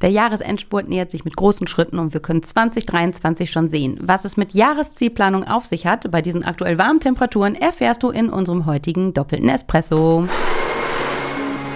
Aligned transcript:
Der 0.00 0.10
Jahresendspurt 0.10 0.88
nähert 0.88 1.10
sich 1.10 1.24
mit 1.24 1.36
großen 1.36 1.66
Schritten 1.66 1.98
und 1.98 2.12
wir 2.12 2.20
können 2.20 2.44
2023 2.44 3.50
schon 3.50 3.68
sehen. 3.68 3.98
Was 4.00 4.24
es 4.24 4.36
mit 4.36 4.54
Jahreszielplanung 4.54 5.42
auf 5.42 5.64
sich 5.64 5.86
hat, 5.86 6.08
bei 6.12 6.22
diesen 6.22 6.44
aktuell 6.44 6.78
warmen 6.78 7.00
Temperaturen, 7.00 7.56
erfährst 7.56 8.04
du 8.04 8.10
in 8.10 8.30
unserem 8.30 8.66
heutigen 8.66 9.12
doppelten 9.12 9.48
Espresso. 9.48 10.28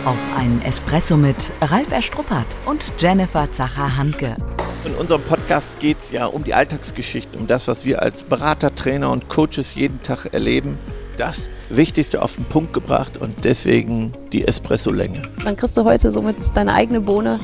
Auf 0.05 0.37
einen 0.37 0.63
Espresso 0.63 1.17
mit 1.17 1.51
Ralf 1.61 1.91
Erstruppert 1.91 2.47
und 2.65 2.85
Jennifer 2.97 3.51
Zacher-Hanke. 3.51 4.37
In 4.85 4.95
unserem 4.95 5.23
Podcast 5.23 5.67
geht 5.81 5.97
es 6.05 6.13
ja 6.13 6.27
um 6.27 6.45
die 6.45 6.55
Alltagsgeschichte, 6.55 7.37
um 7.37 7.49
das, 7.49 7.67
was 7.67 7.85
wir 7.85 8.03
als 8.03 8.23
Berater, 8.23 8.73
Trainer 8.73 9.11
und 9.11 9.29
Coaches 9.29 9.75
jeden 9.75 10.01
Tag 10.03 10.27
erleben. 10.33 10.79
Das 11.17 11.49
Wichtigste 11.69 12.23
auf 12.23 12.37
den 12.37 12.45
Punkt 12.45 12.73
gebracht 12.73 13.17
und 13.17 13.45
deswegen 13.45 14.13
die 14.33 14.47
Espresso-Länge. 14.47 15.21
Dann 15.45 15.57
kriegst 15.57 15.77
du 15.77 15.85
heute 15.85 16.11
somit 16.11 16.37
deine 16.57 16.75
eigene 16.75 17.01
Bohne 17.01 17.39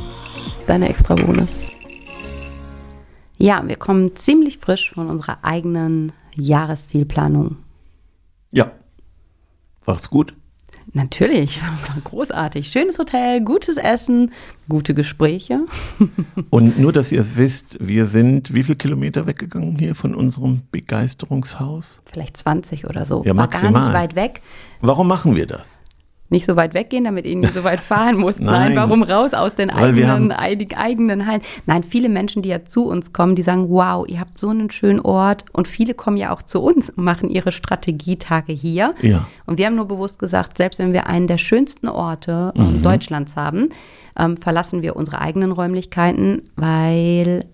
deine 0.69 0.89
Extrabohne. 0.89 1.48
Ja, 3.38 3.66
wir 3.66 3.77
kommen 3.77 4.15
ziemlich 4.16 4.59
frisch 4.59 4.93
von 4.93 5.09
unserer 5.09 5.38
eigenen 5.43 6.12
Jahreszielplanung. 6.34 7.57
Ja. 8.51 8.73
War's 9.85 10.10
gut? 10.10 10.35
Natürlich, 10.98 11.61
großartig. 12.05 12.66
Schönes 12.66 12.98
Hotel, 12.98 13.41
gutes 13.45 13.77
Essen, 13.77 14.33
gute 14.69 14.95
Gespräche. 14.95 15.61
Und 16.51 16.77
nur, 16.77 16.93
dass 16.93 17.12
ihr 17.12 17.21
es 17.21 17.37
wisst, 17.37 17.79
wir 17.80 18.07
sind 18.07 18.52
wie 18.52 18.65
viele 18.65 18.74
Kilometer 18.74 19.29
weggegangen 19.29 19.79
hier 19.79 19.95
von 19.95 20.12
unserem 20.12 20.62
Begeisterungshaus? 20.73 22.01
Vielleicht 22.05 22.37
20 22.37 22.88
oder 22.88 23.07
so. 23.07 23.23
Ja, 23.24 23.33
maximal. 23.33 23.74
War 23.74 23.80
gar 23.80 23.88
nicht 23.88 24.01
weit 24.01 24.16
weg. 24.16 24.43
Warum 24.80 25.07
machen 25.07 25.37
wir 25.37 25.47
das? 25.47 25.77
Nicht 26.30 26.46
so 26.46 26.56
weit 26.56 26.74
weggehen, 26.74 27.05
damit 27.05 27.27
ihr 27.27 27.37
nicht 27.37 27.55
so 27.55 27.64
weit 27.64 27.80
fahren 27.88 28.16
musst. 28.16 28.41
Nein, 28.41 28.74
Nein 28.74 28.77
warum 28.77 29.02
raus 29.02 29.34
aus 29.34 29.55
den 29.55 29.70
eigenen, 29.70 30.32
eigenen 30.32 31.27
Hallen? 31.27 31.41
Nein, 31.66 31.82
viele 31.82 32.09
Menschen, 32.09 32.42
die 32.42 32.51
ja 32.51 32.64
zu 32.64 32.87
uns 32.87 33.12
kommen, 33.12 33.34
die 33.34 33.42
sagen, 33.42 33.68
wow, 33.70 34.06
ihr 34.06 34.20
habt 34.20 34.38
so 34.38 34.51
einen 34.51 34.70
schönen 34.70 35.01
Ort 35.01 35.45
und 35.52 35.68
viele 35.68 35.95
kommen 35.95 36.16
ja 36.16 36.32
auch 36.32 36.43
zu 36.43 36.60
uns 36.62 36.90
und 36.90 37.04
machen 37.04 37.30
ihre 37.30 37.52
Strategietage 37.52 38.52
hier. 38.52 38.95
Ja. 39.01 39.26
Und 39.46 39.59
wir 39.59 39.66
haben 39.66 39.76
nur 39.76 39.88
bewusst 39.88 40.18
gesagt, 40.18 40.59
selbst 40.59 40.79
wenn 40.79 40.93
wir 40.93 41.07
einen 41.07 41.26
der 41.26 41.38
schönsten 41.38 41.88
Orte 41.88 42.52
äh, 42.54 42.60
mhm. 42.60 42.82
Deutschlands 42.82 43.37
haben, 43.37 43.70
ähm, 44.18 44.37
verlassen 44.37 44.82
wir 44.82 44.96
unsere 44.96 45.20
eigenen 45.20 45.52
Räumlichkeiten, 45.52 46.51
weil 46.57 47.46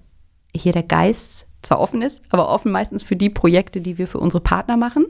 hier 0.54 0.72
der 0.72 0.82
Geist 0.82 1.46
zwar 1.62 1.80
offen 1.80 2.02
ist, 2.02 2.22
aber 2.30 2.48
offen 2.48 2.72
meistens 2.72 3.02
für 3.02 3.16
die 3.16 3.30
Projekte, 3.30 3.80
die 3.80 3.98
wir 3.98 4.06
für 4.06 4.18
unsere 4.18 4.42
Partner 4.42 4.76
machen 4.76 5.06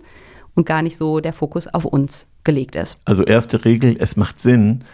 und 0.55 0.66
gar 0.66 0.83
nicht 0.83 0.97
so 0.97 1.20
der 1.20 1.33
Fokus 1.33 1.66
auf 1.66 1.84
uns 1.84 2.27
gelegt 2.44 2.77
ist. 2.77 2.98
Also 3.05 3.24
erste 3.24 3.64
Regel, 3.64 3.97
es 3.98 4.16
macht 4.16 4.41
Sinn, 4.41 4.84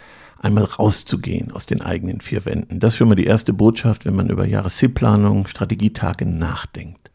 einmal 0.40 0.64
rauszugehen 0.64 1.52
aus 1.52 1.66
den 1.66 1.82
eigenen 1.82 2.20
vier 2.20 2.44
Wänden. 2.46 2.80
Das 2.80 2.94
ist 2.94 2.98
schon 2.98 3.08
mal 3.08 3.14
die 3.14 3.26
erste 3.26 3.52
Botschaft, 3.52 4.06
wenn 4.06 4.16
man 4.16 4.30
über 4.30 4.46
Jahreszielplanung, 4.46 5.46
Strategietage 5.46 6.24
nachdenkt. 6.24 7.10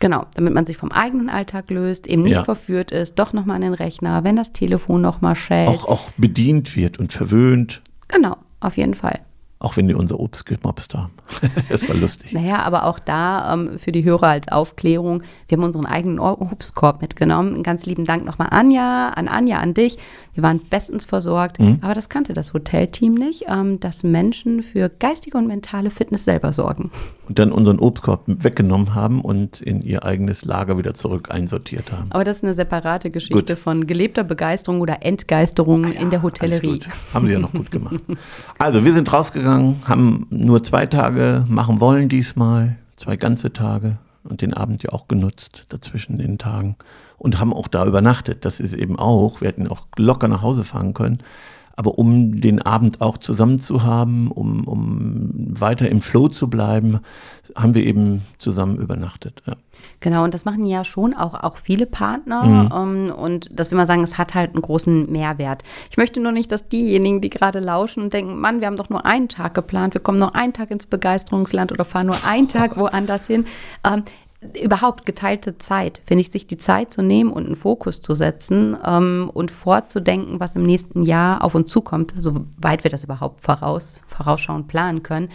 Genau, 0.00 0.26
damit 0.34 0.52
man 0.54 0.66
sich 0.66 0.76
vom 0.76 0.90
eigenen 0.90 1.30
Alltag 1.30 1.70
löst, 1.70 2.08
eben 2.08 2.22
nicht 2.22 2.32
ja. 2.32 2.44
verführt 2.44 2.90
ist, 2.90 3.18
doch 3.18 3.32
nochmal 3.32 3.56
an 3.56 3.62
den 3.62 3.74
Rechner, 3.74 4.24
wenn 4.24 4.34
das 4.34 4.52
Telefon 4.52 5.00
nochmal 5.00 5.36
schellt. 5.36 5.68
Auch, 5.68 5.86
auch 5.86 6.10
bedient 6.16 6.74
wird 6.74 6.98
und 6.98 7.12
verwöhnt. 7.12 7.80
Genau, 8.08 8.36
auf 8.58 8.76
jeden 8.76 8.94
Fall. 8.94 9.20
Auch 9.64 9.78
wenn 9.78 9.88
die 9.88 9.94
unser 9.94 10.20
Obst 10.20 10.44
gemobst 10.44 10.94
haben. 10.94 11.14
das 11.70 11.88
war 11.88 11.96
lustig. 11.96 12.34
Naja, 12.34 12.58
aber 12.64 12.84
auch 12.84 12.98
da 12.98 13.54
ähm, 13.54 13.78
für 13.78 13.92
die 13.92 14.04
Hörer 14.04 14.26
als 14.26 14.48
Aufklärung, 14.48 15.22
wir 15.48 15.56
haben 15.56 15.64
unseren 15.64 15.86
eigenen 15.86 16.18
Obstkorb 16.18 17.00
mitgenommen. 17.00 17.62
Ganz 17.62 17.86
lieben 17.86 18.04
Dank 18.04 18.26
nochmal 18.26 18.48
Anja, 18.50 19.08
an 19.08 19.26
Anja, 19.26 19.60
an 19.60 19.72
dich. 19.72 19.96
Wir 20.34 20.42
waren 20.42 20.60
bestens 20.68 21.06
versorgt, 21.06 21.60
mhm. 21.60 21.78
aber 21.80 21.94
das 21.94 22.10
kannte 22.10 22.34
das 22.34 22.52
Hotelteam 22.52 23.14
nicht, 23.14 23.46
ähm, 23.48 23.80
dass 23.80 24.02
Menschen 24.02 24.62
für 24.62 24.90
geistige 24.90 25.38
und 25.38 25.46
mentale 25.46 25.90
Fitness 25.90 26.26
selber 26.26 26.52
sorgen. 26.52 26.90
Und 27.26 27.38
dann 27.38 27.50
unseren 27.50 27.78
Obstkorb 27.78 28.24
weggenommen 28.26 28.94
haben 28.94 29.22
und 29.22 29.62
in 29.62 29.80
ihr 29.80 30.04
eigenes 30.04 30.44
Lager 30.44 30.76
wieder 30.76 30.92
zurück 30.92 31.30
einsortiert 31.30 31.90
haben. 31.90 32.08
Aber 32.10 32.24
das 32.24 32.38
ist 32.38 32.44
eine 32.44 32.52
separate 32.52 33.10
Geschichte 33.10 33.54
gut. 33.54 33.58
von 33.58 33.86
gelebter 33.86 34.24
Begeisterung 34.24 34.82
oder 34.82 34.98
Entgeisterung 35.02 35.86
ah 35.86 35.88
ja, 35.88 36.00
in 36.00 36.10
der 36.10 36.22
Hotellerie. 36.22 36.80
Haben 37.14 37.26
sie 37.26 37.32
ja 37.32 37.38
noch 37.38 37.52
gut 37.52 37.70
gemacht. 37.70 37.94
Also, 38.58 38.84
wir 38.84 38.92
sind 38.92 39.10
rausgegangen 39.10 39.53
gegangen, 39.54 39.82
haben 39.86 40.26
nur 40.30 40.62
zwei 40.62 40.86
Tage 40.86 41.44
machen 41.48 41.80
wollen 41.80 42.08
diesmal, 42.08 42.76
zwei 42.96 43.16
ganze 43.16 43.52
Tage 43.52 43.96
und 44.24 44.40
den 44.40 44.54
Abend 44.54 44.82
ja 44.82 44.90
auch 44.90 45.08
genutzt 45.08 45.64
dazwischen 45.68 46.18
den 46.18 46.38
Tagen 46.38 46.76
und 47.18 47.40
haben 47.40 47.52
auch 47.52 47.68
da 47.68 47.86
übernachtet. 47.86 48.44
Das 48.44 48.60
ist 48.60 48.72
eben 48.72 48.98
auch, 48.98 49.40
wir 49.40 49.48
hätten 49.48 49.68
auch 49.68 49.86
locker 49.96 50.28
nach 50.28 50.42
Hause 50.42 50.64
fahren 50.64 50.94
können. 50.94 51.18
Aber 51.76 51.98
um 51.98 52.40
den 52.40 52.62
Abend 52.62 53.00
auch 53.00 53.18
zusammen 53.18 53.60
zu 53.60 53.82
haben, 53.82 54.30
um, 54.30 54.64
um 54.68 55.60
weiter 55.60 55.88
im 55.88 56.00
Flow 56.00 56.28
zu 56.28 56.48
bleiben, 56.48 57.00
haben 57.56 57.74
wir 57.74 57.84
eben 57.84 58.22
zusammen 58.38 58.78
übernachtet. 58.78 59.42
Ja. 59.46 59.54
Genau, 60.00 60.24
und 60.24 60.34
das 60.34 60.44
machen 60.44 60.64
ja 60.64 60.84
schon 60.84 61.14
auch, 61.14 61.34
auch 61.34 61.58
viele 61.58 61.86
Partner. 61.86 62.44
Mhm. 62.44 62.72
Um, 62.72 63.06
ähm, 63.08 63.14
und 63.14 63.48
dass 63.58 63.70
wir 63.70 63.76
mal 63.76 63.86
sagen, 63.86 64.04
es 64.04 64.18
hat 64.18 64.34
halt 64.34 64.52
einen 64.52 64.62
großen 64.62 65.10
Mehrwert. 65.10 65.62
Ich 65.90 65.96
möchte 65.96 66.20
nur 66.20 66.32
nicht, 66.32 66.52
dass 66.52 66.68
diejenigen, 66.68 67.20
die 67.20 67.30
gerade 67.30 67.60
lauschen 67.60 68.02
und 68.02 68.12
denken, 68.12 68.38
Mann, 68.38 68.60
wir 68.60 68.66
haben 68.66 68.76
doch 68.76 68.90
nur 68.90 69.04
einen 69.04 69.28
Tag 69.28 69.54
geplant, 69.54 69.94
wir 69.94 70.00
kommen 70.00 70.18
nur 70.18 70.36
einen 70.36 70.52
Tag 70.52 70.70
ins 70.70 70.86
Begeisterungsland 70.86 71.72
oder 71.72 71.84
fahren 71.84 72.06
nur 72.06 72.24
einen 72.24 72.48
Tag 72.48 72.76
woanders 72.76 73.26
hin. 73.26 73.46
Ähm, 73.84 74.04
überhaupt 74.62 75.06
geteilte 75.06 75.58
Zeit, 75.58 76.02
finde 76.06 76.22
ich, 76.22 76.30
sich 76.30 76.46
die 76.46 76.58
Zeit 76.58 76.92
zu 76.92 77.02
nehmen 77.02 77.32
und 77.32 77.46
einen 77.46 77.56
Fokus 77.56 78.00
zu 78.00 78.14
setzen 78.14 78.76
ähm, 78.84 79.30
und 79.32 79.50
vorzudenken, 79.50 80.40
was 80.40 80.56
im 80.56 80.62
nächsten 80.62 81.02
Jahr 81.02 81.42
auf 81.42 81.54
uns 81.54 81.70
zukommt, 81.70 82.14
soweit 82.18 82.84
wir 82.84 82.90
das 82.90 83.04
überhaupt 83.04 83.40
voraus, 83.40 84.00
vorausschauend 84.06 84.68
planen 84.68 85.02
können, 85.02 85.28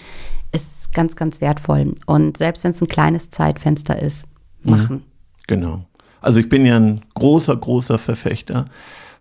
ist 0.52 0.94
ganz, 0.94 1.16
ganz 1.16 1.42
wertvoll. 1.42 1.96
Und 2.06 2.38
selbst 2.38 2.64
wenn 2.64 2.72
es 2.72 2.82
ein 2.82 2.88
kleines 2.88 3.30
Zeitfenster 3.30 4.02
ist, 4.02 4.28
mhm. 4.64 4.72
machen. 4.72 5.04
Genau. 5.48 5.86
Also 6.22 6.40
ich 6.40 6.50
bin 6.50 6.66
ja 6.66 6.78
ein 6.78 7.02
großer, 7.14 7.56
großer 7.56 7.98
Verfechter 7.98 8.66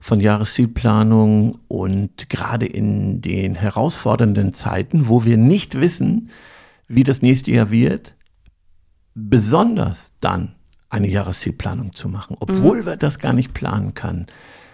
von 0.01 0.21
Jahreszielplanung 0.21 1.59
und 1.69 2.29
gerade 2.29 2.67
in 2.67 3.21
den 3.21 3.55
herausfordernden 3.55 4.53
Zeiten, 4.53 5.09
wo 5.09 5.25
wir 5.25 5.37
nicht 5.37 5.81
wissen, 5.81 6.31
wie 6.87 7.05
das 7.05 7.23
nächste 7.23 7.51
Jahr 7.51 7.71
wird, 7.71 8.15
besonders 9.19 10.13
dann 10.21 10.55
eine 10.91 11.09
Jahreszielplanung 11.09 11.95
zu 11.95 12.09
machen, 12.09 12.37
obwohl 12.41 12.83
mhm. 12.83 12.87
wir 12.87 12.97
das 12.97 13.19
gar 13.19 13.33
nicht 13.33 13.53
planen 13.53 13.95
kann. 13.95 14.27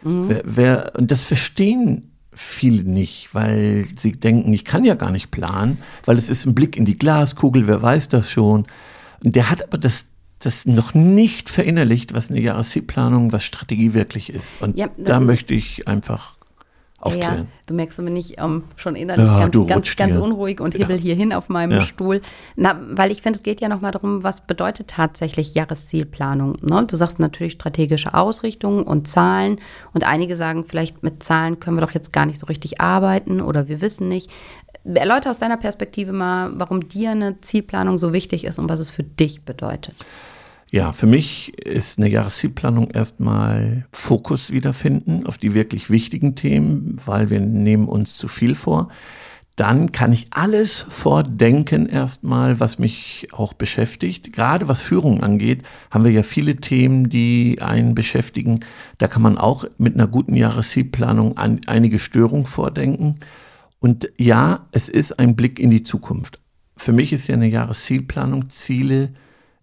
Mhm. 0.03 0.29
Wer, 0.29 0.43
wer, 0.45 0.93
und 0.97 1.11
das 1.11 1.25
verstehen 1.25 2.11
viele 2.33 2.83
nicht, 2.85 3.35
weil 3.35 3.87
sie 3.97 4.13
denken, 4.13 4.53
ich 4.53 4.65
kann 4.65 4.85
ja 4.85 4.95
gar 4.95 5.11
nicht 5.11 5.31
planen, 5.31 5.79
weil 6.05 6.19
es 6.19 6.29
ist 6.29 6.47
ein 6.47 6.55
Blick 6.55 6.77
in 6.77 6.85
die 6.85 6.99
Glaskugel, 6.99 7.67
wer 7.67 7.83
weiß 7.83 8.09
das 8.09 8.31
schon. 8.31 8.67
Der 9.23 9.51
hat 9.51 9.63
aber 9.63 9.79
das, 9.79 10.07
das 10.41 10.67
noch 10.67 10.95
nicht 10.95 11.49
verinnerlicht, 11.49 12.13
was 12.13 12.31
eine 12.31 12.41
Jahreszielplanung, 12.41 13.33
was 13.33 13.45
Strategie 13.45 13.95
wirklich 13.95 14.31
ist. 14.31 14.61
Und 14.61 14.77
ja, 14.77 14.89
da 14.97 15.21
möchte 15.21 15.55
ich 15.55 15.89
einfach 15.89 16.37
aufklären. 17.05 17.39
Ja, 17.39 17.47
du 17.67 17.75
merkst 17.75 18.01
aber 18.01 18.11
nicht 18.11 18.41
um, 18.41 18.65
schon 18.77 18.97
innerlich 18.97 19.27
ja, 19.27 19.49
ganz, 19.49 19.67
ganz, 19.67 19.97
ganz, 19.97 20.17
unruhig 20.17 20.61
und 20.61 20.75
hibbel 20.75 20.97
ja. 20.97 21.03
hier 21.03 21.15
hin 21.15 21.33
auf 21.33 21.49
meinem. 21.49 21.85
Stuhl. 21.85 22.21
Na, 22.57 22.81
weil 22.91 23.11
ich 23.11 23.23
finde, 23.23 23.39
es 23.39 23.43
geht 23.45 23.61
ja 23.61 23.69
nochmal 23.69 23.93
darum, 23.93 24.25
was 24.25 24.47
bedeutet 24.47 24.89
tatsächlich 24.89 25.55
Jahreszielplanung. 25.55 26.57
Ne? 26.63 26.85
Du 26.87 26.97
sagst 26.97 27.19
natürlich 27.19 27.53
strategische 27.53 28.15
Ausrichtung 28.15 28.85
und 28.85 29.07
Zahlen. 29.07 29.59
Und 29.93 30.05
einige 30.05 30.37
sagen, 30.37 30.65
vielleicht 30.65 31.03
mit 31.03 31.23
Zahlen 31.23 31.61
können 31.61 31.77
wir 31.77 31.83
doch 31.83 31.93
jetzt 31.93 32.13
gar 32.13 32.27
nicht 32.27 32.41
so 32.41 32.47
richtig 32.47 32.81
arbeiten 32.81 33.41
oder 33.41 33.69
wir 33.69 33.81
wissen 33.81 34.09
nicht. 34.09 34.31
Erläutere 34.85 35.31
aus 35.31 35.39
deiner 35.39 35.57
Perspektive 35.57 36.13
mal, 36.13 36.53
warum 36.55 36.89
dir 36.89 37.11
eine 37.11 37.41
Zielplanung 37.41 37.99
so 37.99 38.13
wichtig 38.13 38.45
ist 38.45 38.59
und 38.59 38.69
was 38.69 38.81
es 38.81 38.91
für 38.91 39.03
dich 39.03 39.45
bedeutet. 39.45 39.95
Ja, 40.75 40.93
für 40.93 41.07
mich 41.07 41.57
ist 41.57 42.01
eine 42.01 42.09
Jahreszielplanung 42.09 42.91
erstmal 42.91 43.87
Fokus 43.93 44.51
wiederfinden 44.51 45.25
auf 45.25 45.39
die 45.39 45.55
wirklich 45.55 45.89
wichtigen 45.89 46.35
Themen, 46.35 46.97
weil 47.07 47.31
wir 47.31 47.39
nehmen 47.39 47.87
uns 47.87 48.17
zu 48.17 48.27
viel 48.27 48.57
vor. 48.57 48.89
Dann 49.55 49.93
kann 49.93 50.13
ich 50.13 50.27
alles 50.31 50.85
vordenken 50.89 51.89
erstmal, 51.89 52.59
was 52.59 52.81
mich 52.81 53.29
auch 53.31 53.53
beschäftigt. 53.53 54.33
Gerade 54.33 54.67
was 54.67 54.81
Führung 54.81 55.23
angeht, 55.23 55.63
haben 55.93 56.03
wir 56.03 56.11
ja 56.11 56.25
viele 56.25 56.57
Themen, 56.57 57.09
die 57.09 57.63
einen 57.63 57.95
beschäftigen. 57.95 58.59
Da 58.99 59.07
kann 59.07 59.23
man 59.23 59.39
auch 59.39 59.67
mit 59.79 59.95
einer 59.95 60.09
guten 60.09 60.35
Jahreszielplanung 60.35 61.37
an 61.37 61.61
einige 61.69 62.01
Störungen 62.01 62.47
vordenken. 62.47 63.21
Und 63.79 64.11
ja, 64.19 64.67
es 64.73 64.89
ist 64.89 65.21
ein 65.21 65.37
Blick 65.37 65.61
in 65.61 65.71
die 65.71 65.85
Zukunft. 65.85 66.41
Für 66.77 66.93
mich 66.93 67.13
ist 67.13 67.29
ja 67.29 67.37
eine 67.37 67.47
Jahreszielplanung 67.47 68.51
Ziele, 68.51 69.15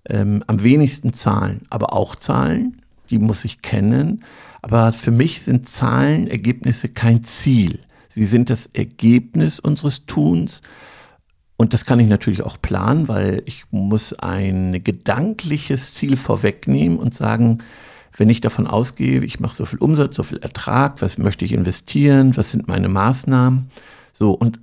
ähm, 0.09 0.43
am 0.47 0.63
wenigsten 0.63 1.13
Zahlen, 1.13 1.61
aber 1.69 1.93
auch 1.93 2.15
Zahlen, 2.15 2.81
die 3.09 3.19
muss 3.19 3.45
ich 3.45 3.61
kennen. 3.61 4.23
Aber 4.61 4.91
für 4.91 5.11
mich 5.11 5.41
sind 5.41 5.67
Zahlen, 5.67 6.27
Ergebnisse 6.27 6.89
kein 6.89 7.23
Ziel. 7.23 7.79
Sie 8.09 8.25
sind 8.25 8.49
das 8.49 8.67
Ergebnis 8.67 9.59
unseres 9.59 10.05
Tuns. 10.05 10.61
Und 11.57 11.73
das 11.73 11.85
kann 11.85 11.99
ich 11.99 12.09
natürlich 12.09 12.41
auch 12.41 12.57
planen, 12.61 13.07
weil 13.07 13.43
ich 13.45 13.65
muss 13.71 14.13
ein 14.13 14.83
gedankliches 14.83 15.93
Ziel 15.93 16.17
vorwegnehmen 16.17 16.97
und 16.97 17.13
sagen, 17.13 17.59
wenn 18.17 18.29
ich 18.29 18.41
davon 18.41 18.67
ausgehe, 18.67 19.23
ich 19.23 19.39
mache 19.39 19.55
so 19.55 19.65
viel 19.65 19.79
Umsatz, 19.79 20.15
so 20.15 20.23
viel 20.23 20.39
Ertrag, 20.39 21.01
was 21.01 21.17
möchte 21.17 21.45
ich 21.45 21.53
investieren, 21.53 22.35
was 22.35 22.51
sind 22.51 22.67
meine 22.67 22.89
Maßnahmen. 22.89 23.71
So, 24.11 24.31
und 24.31 24.59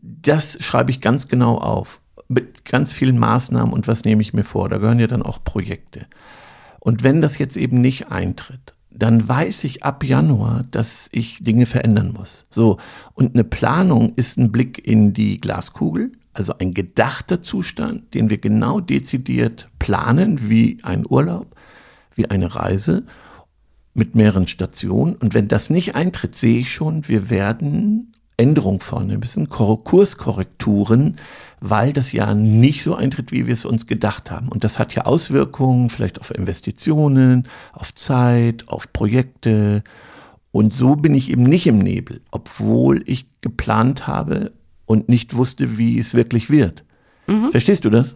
das 0.00 0.62
schreibe 0.62 0.90
ich 0.90 1.00
ganz 1.00 1.28
genau 1.28 1.58
auf. 1.58 2.00
Mit 2.34 2.64
ganz 2.64 2.92
vielen 2.92 3.18
Maßnahmen 3.18 3.72
und 3.72 3.86
was 3.86 4.04
nehme 4.04 4.22
ich 4.22 4.34
mir 4.34 4.44
vor. 4.44 4.68
Da 4.68 4.78
gehören 4.78 4.98
ja 4.98 5.06
dann 5.06 5.22
auch 5.22 5.42
Projekte. 5.44 6.06
Und 6.80 7.02
wenn 7.02 7.22
das 7.22 7.38
jetzt 7.38 7.56
eben 7.56 7.80
nicht 7.80 8.10
eintritt, 8.10 8.74
dann 8.90 9.28
weiß 9.28 9.64
ich 9.64 9.82
ab 9.82 10.04
Januar, 10.04 10.64
dass 10.70 11.08
ich 11.12 11.38
Dinge 11.42 11.66
verändern 11.66 12.12
muss. 12.16 12.46
So. 12.50 12.78
Und 13.14 13.34
eine 13.34 13.44
Planung 13.44 14.12
ist 14.16 14.38
ein 14.38 14.52
Blick 14.52 14.86
in 14.86 15.12
die 15.12 15.40
Glaskugel, 15.40 16.12
also 16.32 16.54
ein 16.58 16.74
gedachter 16.74 17.42
Zustand, 17.42 18.14
den 18.14 18.30
wir 18.30 18.38
genau 18.38 18.80
dezidiert 18.80 19.68
planen, 19.78 20.48
wie 20.48 20.78
ein 20.82 21.04
Urlaub, 21.08 21.54
wie 22.14 22.26
eine 22.30 22.54
Reise 22.54 23.04
mit 23.94 24.14
mehreren 24.14 24.46
Stationen. 24.46 25.16
Und 25.16 25.34
wenn 25.34 25.48
das 25.48 25.70
nicht 25.70 25.94
eintritt, 25.94 26.36
sehe 26.36 26.58
ich 26.58 26.72
schon, 26.72 27.08
wir 27.08 27.30
werden 27.30 28.12
Änderungen 28.36 28.80
vornehmen 28.80 29.20
müssen, 29.20 29.48
Kurskorrekturen, 29.48 31.16
weil 31.66 31.94
das 31.94 32.12
ja 32.12 32.34
nicht 32.34 32.84
so 32.84 32.94
eintritt, 32.94 33.32
wie 33.32 33.46
wir 33.46 33.54
es 33.54 33.64
uns 33.64 33.86
gedacht 33.86 34.30
haben. 34.30 34.50
Und 34.50 34.64
das 34.64 34.78
hat 34.78 34.94
ja 34.94 35.06
Auswirkungen 35.06 35.88
vielleicht 35.88 36.20
auf 36.20 36.30
Investitionen, 36.30 37.48
auf 37.72 37.94
Zeit, 37.94 38.68
auf 38.68 38.92
Projekte. 38.92 39.82
Und 40.52 40.74
so 40.74 40.94
bin 40.94 41.14
ich 41.14 41.30
eben 41.30 41.44
nicht 41.44 41.66
im 41.66 41.78
Nebel, 41.78 42.20
obwohl 42.30 43.02
ich 43.06 43.26
geplant 43.40 44.06
habe 44.06 44.50
und 44.84 45.08
nicht 45.08 45.36
wusste, 45.36 45.78
wie 45.78 45.98
es 45.98 46.12
wirklich 46.12 46.50
wird. 46.50 46.84
Mhm. 47.28 47.50
Verstehst 47.50 47.86
du 47.86 47.90
das? 47.90 48.14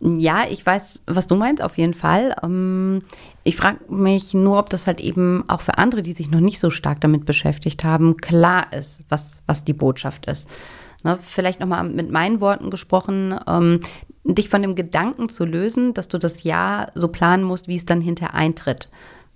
Ja, 0.00 0.44
ich 0.48 0.64
weiß, 0.64 1.02
was 1.06 1.26
du 1.26 1.36
meinst, 1.36 1.62
auf 1.62 1.76
jeden 1.76 1.92
Fall. 1.92 2.34
Ähm, 2.42 3.02
ich 3.44 3.56
frage 3.56 3.80
mich 3.92 4.32
nur, 4.32 4.58
ob 4.58 4.70
das 4.70 4.86
halt 4.86 5.02
eben 5.02 5.44
auch 5.48 5.60
für 5.60 5.76
andere, 5.76 6.00
die 6.00 6.12
sich 6.12 6.30
noch 6.30 6.40
nicht 6.40 6.60
so 6.60 6.70
stark 6.70 7.02
damit 7.02 7.26
beschäftigt 7.26 7.84
haben, 7.84 8.16
klar 8.16 8.72
ist, 8.72 9.02
was, 9.10 9.42
was 9.46 9.64
die 9.64 9.74
Botschaft 9.74 10.24
ist. 10.24 10.48
Ne, 11.04 11.18
vielleicht 11.22 11.60
nochmal 11.60 11.84
mit 11.84 12.10
meinen 12.10 12.40
Worten 12.40 12.70
gesprochen, 12.70 13.38
ähm, 13.46 13.80
dich 14.24 14.48
von 14.48 14.62
dem 14.62 14.74
Gedanken 14.74 15.28
zu 15.28 15.44
lösen, 15.44 15.94
dass 15.94 16.08
du 16.08 16.18
das 16.18 16.42
Jahr 16.42 16.90
so 16.94 17.08
planen 17.08 17.44
musst, 17.44 17.68
wie 17.68 17.76
es 17.76 17.86
dann 17.86 18.00
hinterher 18.00 18.34
eintritt. 18.34 18.90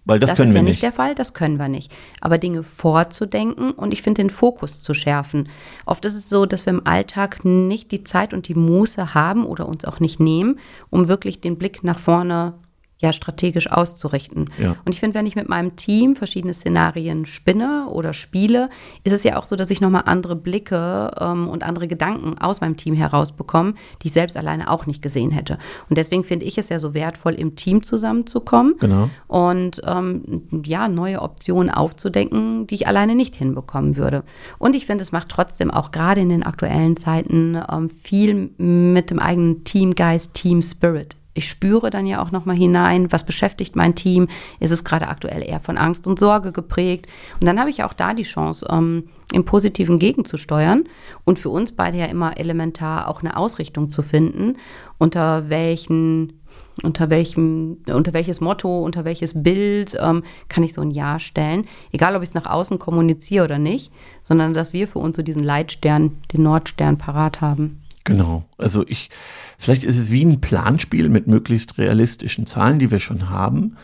Weil 0.05 0.19
das, 0.19 0.31
das 0.31 0.37
können 0.37 0.49
ist 0.49 0.55
wir 0.55 0.61
ja 0.61 0.65
nicht 0.65 0.71
nicht 0.73 0.83
der 0.83 0.93
Fall, 0.93 1.15
das 1.15 1.33
können 1.33 1.59
wir 1.59 1.69
nicht. 1.69 1.93
Aber 2.21 2.39
Dinge 2.39 2.65
vorzudenken 2.65 3.71
und 3.71 3.93
ich 3.93 4.03
finde 4.03 4.23
den 4.23 4.31
Fokus 4.31 4.83
zu 4.83 4.95
schärfen. 4.95 5.49
Oft 5.87 6.05
ist 6.05 6.17
es 6.17 6.29
so, 6.29 6.45
dass 6.45 6.67
wir 6.67 6.73
im 6.73 6.87
Alltag 6.87 7.45
nicht 7.45 7.93
die 7.93 8.03
Zeit 8.03 8.35
und 8.35 8.49
die 8.49 8.57
Muße 8.57 9.15
haben 9.15 9.47
oder 9.47 9.69
uns 9.69 9.85
auch 9.85 10.01
nicht 10.01 10.19
nehmen, 10.19 10.59
um 10.91 11.07
wirklich 11.07 11.41
den 11.41 11.57
Blick 11.57 11.85
nach 11.85 12.01
vorne 12.01 12.55
ja 13.03 13.13
strategisch 13.13 13.71
auszurichten. 13.71 14.49
Ja. 14.59 14.77
Und 14.85 14.93
ich 14.93 15.01
finde, 15.01 15.19
wenn 15.19 15.27
ich 15.27 15.37
mit 15.37 15.49
meinem 15.49 15.77
Team 15.77 16.15
verschiedene 16.15 16.55
Szenarien 16.55 17.27
spinne 17.27 17.87
oder 17.91 18.15
spiele, 18.15 18.71
ist 19.05 19.13
es 19.13 19.25
ja 19.25 19.37
auch 19.39 19.45
so, 19.45 19.57
dass 19.57 19.71
ich 19.71 19.81
nochmal 19.81 20.05
andere 20.07 20.37
Blicke 20.37 21.11
ähm, 21.21 21.49
und 21.49 21.65
andere 21.65 21.89
Gedanken 21.89 22.39
aus 22.39 22.61
meinem 22.61 22.77
Team 22.77 22.95
herausbekomme, 22.95 23.75
die 24.03 24.07
ich 24.07 24.13
selbst 24.13 24.37
alleine 24.37 24.71
auch 24.71 24.87
nicht 24.87 25.03
gesehen 25.03 25.31
hätte. 25.33 25.59
Und 25.91 25.99
deswegen 25.99 26.25
finde 26.25 26.47
ich 26.47 26.57
es 26.59 26.69
ja 26.69 26.79
so 26.79 26.95
wertvoll, 26.95 27.35
im 27.35 27.57
Team 27.57 27.83
zusammenzukommen 27.83 28.75
Genau. 28.79 29.11
und 29.27 29.83
ähm, 29.85 30.43
ja, 30.65 30.89
neue 30.89 31.21
Optionen 31.21 31.71
aufzudenken, 31.71 32.67
die 32.69 32.77
ich 32.77 32.87
alleine 32.87 33.15
nicht 33.15 33.35
hinbekommen 33.35 33.97
würde. 33.97 34.23
Und 34.59 34.77
ich 34.77 34.87
finde, 34.87 35.03
es 35.03 35.13
macht 35.13 35.29
trotzdem 35.29 35.71
auch 35.71 35.91
gerade 35.91 36.21
in 36.21 36.29
den 36.29 36.43
aktuellen 36.45 36.97
Zeiten 36.97 37.61
ähm, 37.71 37.91
viel 37.91 38.51
mit 38.59 39.11
dem 39.11 39.19
eigenen 39.19 39.65
Teamgeist, 39.65 40.35
Team 40.35 40.63
Spirit 40.63 41.17
ich 41.35 41.49
spüre 41.49 41.91
dann 41.91 42.07
ja 42.07 42.23
auch 42.23 42.31
nochmal 42.31 42.57
hinein, 42.57 43.11
was 43.11 43.25
beschäftigt 43.25 43.77
mein 43.77 43.95
Team, 43.95 44.29
ist 44.61 44.71
es 44.71 44.85
gerade 44.85 45.09
aktuell 45.09 45.43
eher 45.43 45.61
von 45.61 45.79
Angst 45.79 46.07
und 46.07 46.19
Sorge 46.19 46.53
geprägt. 46.53 47.07
Und 47.41 47.47
dann 47.47 47.59
habe 47.59 47.71
ich 47.71 47.85
auch 47.85 47.95
da 47.95 48.15
die 48.15 48.23
Chance, 48.23 48.67
ähm, 48.71 49.05
im 49.33 49.45
Positiven 49.45 49.99
gegenzusteuern 49.99 50.85
und 51.25 51.39
für 51.39 51.49
uns 51.49 51.73
beide 51.73 51.97
ja 51.97 52.05
immer 52.05 52.37
elementar 52.37 53.09
auch 53.09 53.23
eine 53.23 53.37
Ausrichtung 53.37 53.91
zu 53.91 54.03
finden, 54.03 54.57
unter 54.99 55.49
welchen 55.49 56.35
unter 56.83 57.11
welchem, 57.11 57.79
unter 57.87 58.13
welches 58.13 58.41
Motto, 58.41 58.83
unter 58.83 59.05
welches 59.05 59.43
Bild 59.43 59.97
ähm, 60.01 60.23
kann 60.49 60.65
ich 60.65 60.73
so 60.73 60.81
ein 60.81 60.91
Ja 60.91 61.19
stellen. 61.19 61.67
Egal, 61.93 62.17
ob 62.17 62.23
ich 62.23 62.31
es 62.31 62.35
nach 62.35 62.47
außen 62.47 62.79
kommuniziere 62.79 63.45
oder 63.45 63.59
nicht, 63.59 63.93
sondern 64.23 64.55
dass 64.55 64.73
wir 64.73 64.89
für 64.89 64.99
uns 64.99 65.17
so 65.17 65.23
diesen 65.23 65.43
Leitstern, 65.43 66.19
den 66.33 66.43
Nordstern 66.43 66.97
parat 66.97 67.41
haben. 67.41 67.82
Genau. 68.05 68.45
Also 68.59 68.85
ich, 68.87 69.11
vielleicht 69.59 69.85
ist 69.85 69.99
es 69.99 70.11
wie 70.11 70.25
ein 70.25 70.41
Planspiel 70.41 71.09
mit 71.09 71.27
möglichst 71.27 71.79
realistischen 71.79 72.47
Zahlen, 72.47 72.79
die 72.79 72.91
wir 72.91 72.99
schon 73.01 73.31
haben, 73.31 73.77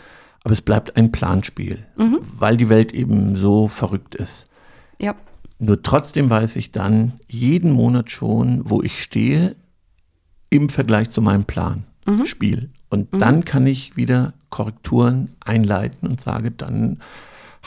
aber 0.44 0.52
es 0.52 0.62
bleibt 0.62 0.96
ein 0.96 1.12
Planspiel, 1.12 1.86
Mhm. 1.96 2.18
weil 2.36 2.56
die 2.56 2.68
Welt 2.68 2.92
eben 2.92 3.36
so 3.36 3.68
verrückt 3.68 4.14
ist. 4.14 4.48
Ja. 4.98 5.14
Nur 5.60 5.82
trotzdem 5.82 6.30
weiß 6.30 6.56
ich 6.56 6.72
dann 6.72 7.14
jeden 7.28 7.72
Monat 7.72 8.10
schon, 8.10 8.68
wo 8.68 8.82
ich 8.82 9.02
stehe 9.02 9.56
im 10.50 10.68
Vergleich 10.68 11.10
zu 11.10 11.20
meinem 11.20 11.44
Plan, 11.44 11.84
Spiel. 12.24 12.70
Und 12.88 13.08
dann 13.12 13.44
kann 13.44 13.66
ich 13.66 13.94
wieder 13.96 14.32
Korrekturen 14.48 15.30
einleiten 15.44 16.08
und 16.08 16.20
sage, 16.22 16.50
dann 16.50 17.00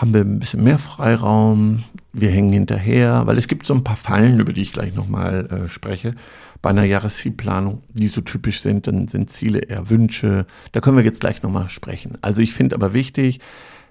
haben 0.01 0.13
wir 0.15 0.21
ein 0.21 0.39
bisschen 0.39 0.63
mehr 0.63 0.79
Freiraum, 0.79 1.83
wir 2.11 2.31
hängen 2.31 2.51
hinterher, 2.51 3.27
weil 3.27 3.37
es 3.37 3.47
gibt 3.47 3.67
so 3.67 3.75
ein 3.75 3.83
paar 3.83 3.95
Fallen, 3.95 4.39
über 4.39 4.51
die 4.51 4.63
ich 4.63 4.73
gleich 4.73 4.95
nochmal 4.95 5.45
äh, 5.45 5.69
spreche. 5.69 6.15
Bei 6.63 6.71
einer 6.71 6.83
Jahreszielplanung, 6.83 7.83
die 7.89 8.07
so 8.07 8.21
typisch 8.21 8.61
sind, 8.61 8.87
dann 8.87 9.07
sind 9.07 9.29
Ziele 9.29 9.59
eher 9.59 9.91
Wünsche. 9.91 10.47
Da 10.71 10.79
können 10.79 10.97
wir 10.97 11.03
jetzt 11.03 11.21
gleich 11.21 11.43
nochmal 11.43 11.69
sprechen. 11.69 12.17
Also 12.21 12.41
ich 12.41 12.53
finde 12.53 12.75
aber 12.75 12.93
wichtig, 12.93 13.39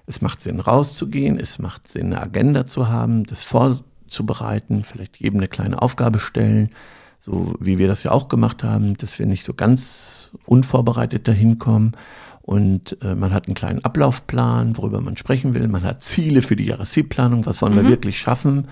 es 0.05 0.21
macht 0.21 0.41
Sinn 0.41 0.59
rauszugehen, 0.59 1.39
es 1.39 1.59
macht 1.59 1.87
Sinn 1.87 2.07
eine 2.07 2.21
Agenda 2.21 2.67
zu 2.67 2.89
haben, 2.89 3.25
das 3.25 3.41
vorzubereiten, 3.41 4.83
vielleicht 4.83 5.17
jedem 5.17 5.39
eine 5.39 5.47
kleine 5.47 5.81
Aufgabe 5.81 6.19
stellen, 6.19 6.71
so 7.19 7.55
wie 7.59 7.77
wir 7.77 7.87
das 7.87 8.03
ja 8.03 8.11
auch 8.11 8.27
gemacht 8.27 8.63
haben, 8.63 8.97
dass 8.97 9.17
wir 9.17 9.25
nicht 9.25 9.45
so 9.45 9.53
ganz 9.53 10.31
unvorbereitet 10.45 11.27
dahin 11.29 11.57
kommen. 11.57 11.93
Und 12.41 12.97
äh, 13.01 13.15
man 13.15 13.33
hat 13.33 13.47
einen 13.47 13.55
kleinen 13.55 13.83
Ablaufplan, 13.83 14.77
worüber 14.77 14.99
man 15.01 15.17
sprechen 15.17 15.53
will. 15.53 15.67
Man 15.67 15.83
hat 15.83 16.03
Ziele 16.03 16.41
für 16.41 16.55
die 16.55 16.65
Jahreszielplanung, 16.65 17.45
was 17.45 17.61
wollen 17.61 17.75
wir 17.75 17.87
wirklich 17.87 18.19
schaffen. 18.19 18.67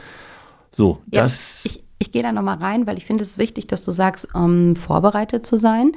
So, 0.71 1.01
Ja, 1.11 1.23
das 1.23 1.65
ich, 1.65 1.83
ich 1.99 2.11
gehe 2.11 2.23
da 2.23 2.31
nochmal 2.31 2.57
rein, 2.57 2.87
weil 2.87 2.97
ich 2.97 3.05
finde 3.05 3.23
es 3.23 3.37
wichtig, 3.37 3.67
dass 3.67 3.83
du 3.83 3.91
sagst, 3.91 4.27
ähm, 4.35 4.75
vorbereitet 4.75 5.45
zu 5.45 5.57
sein. 5.57 5.91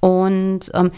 Und 0.00 0.70
ähm, 0.74 0.90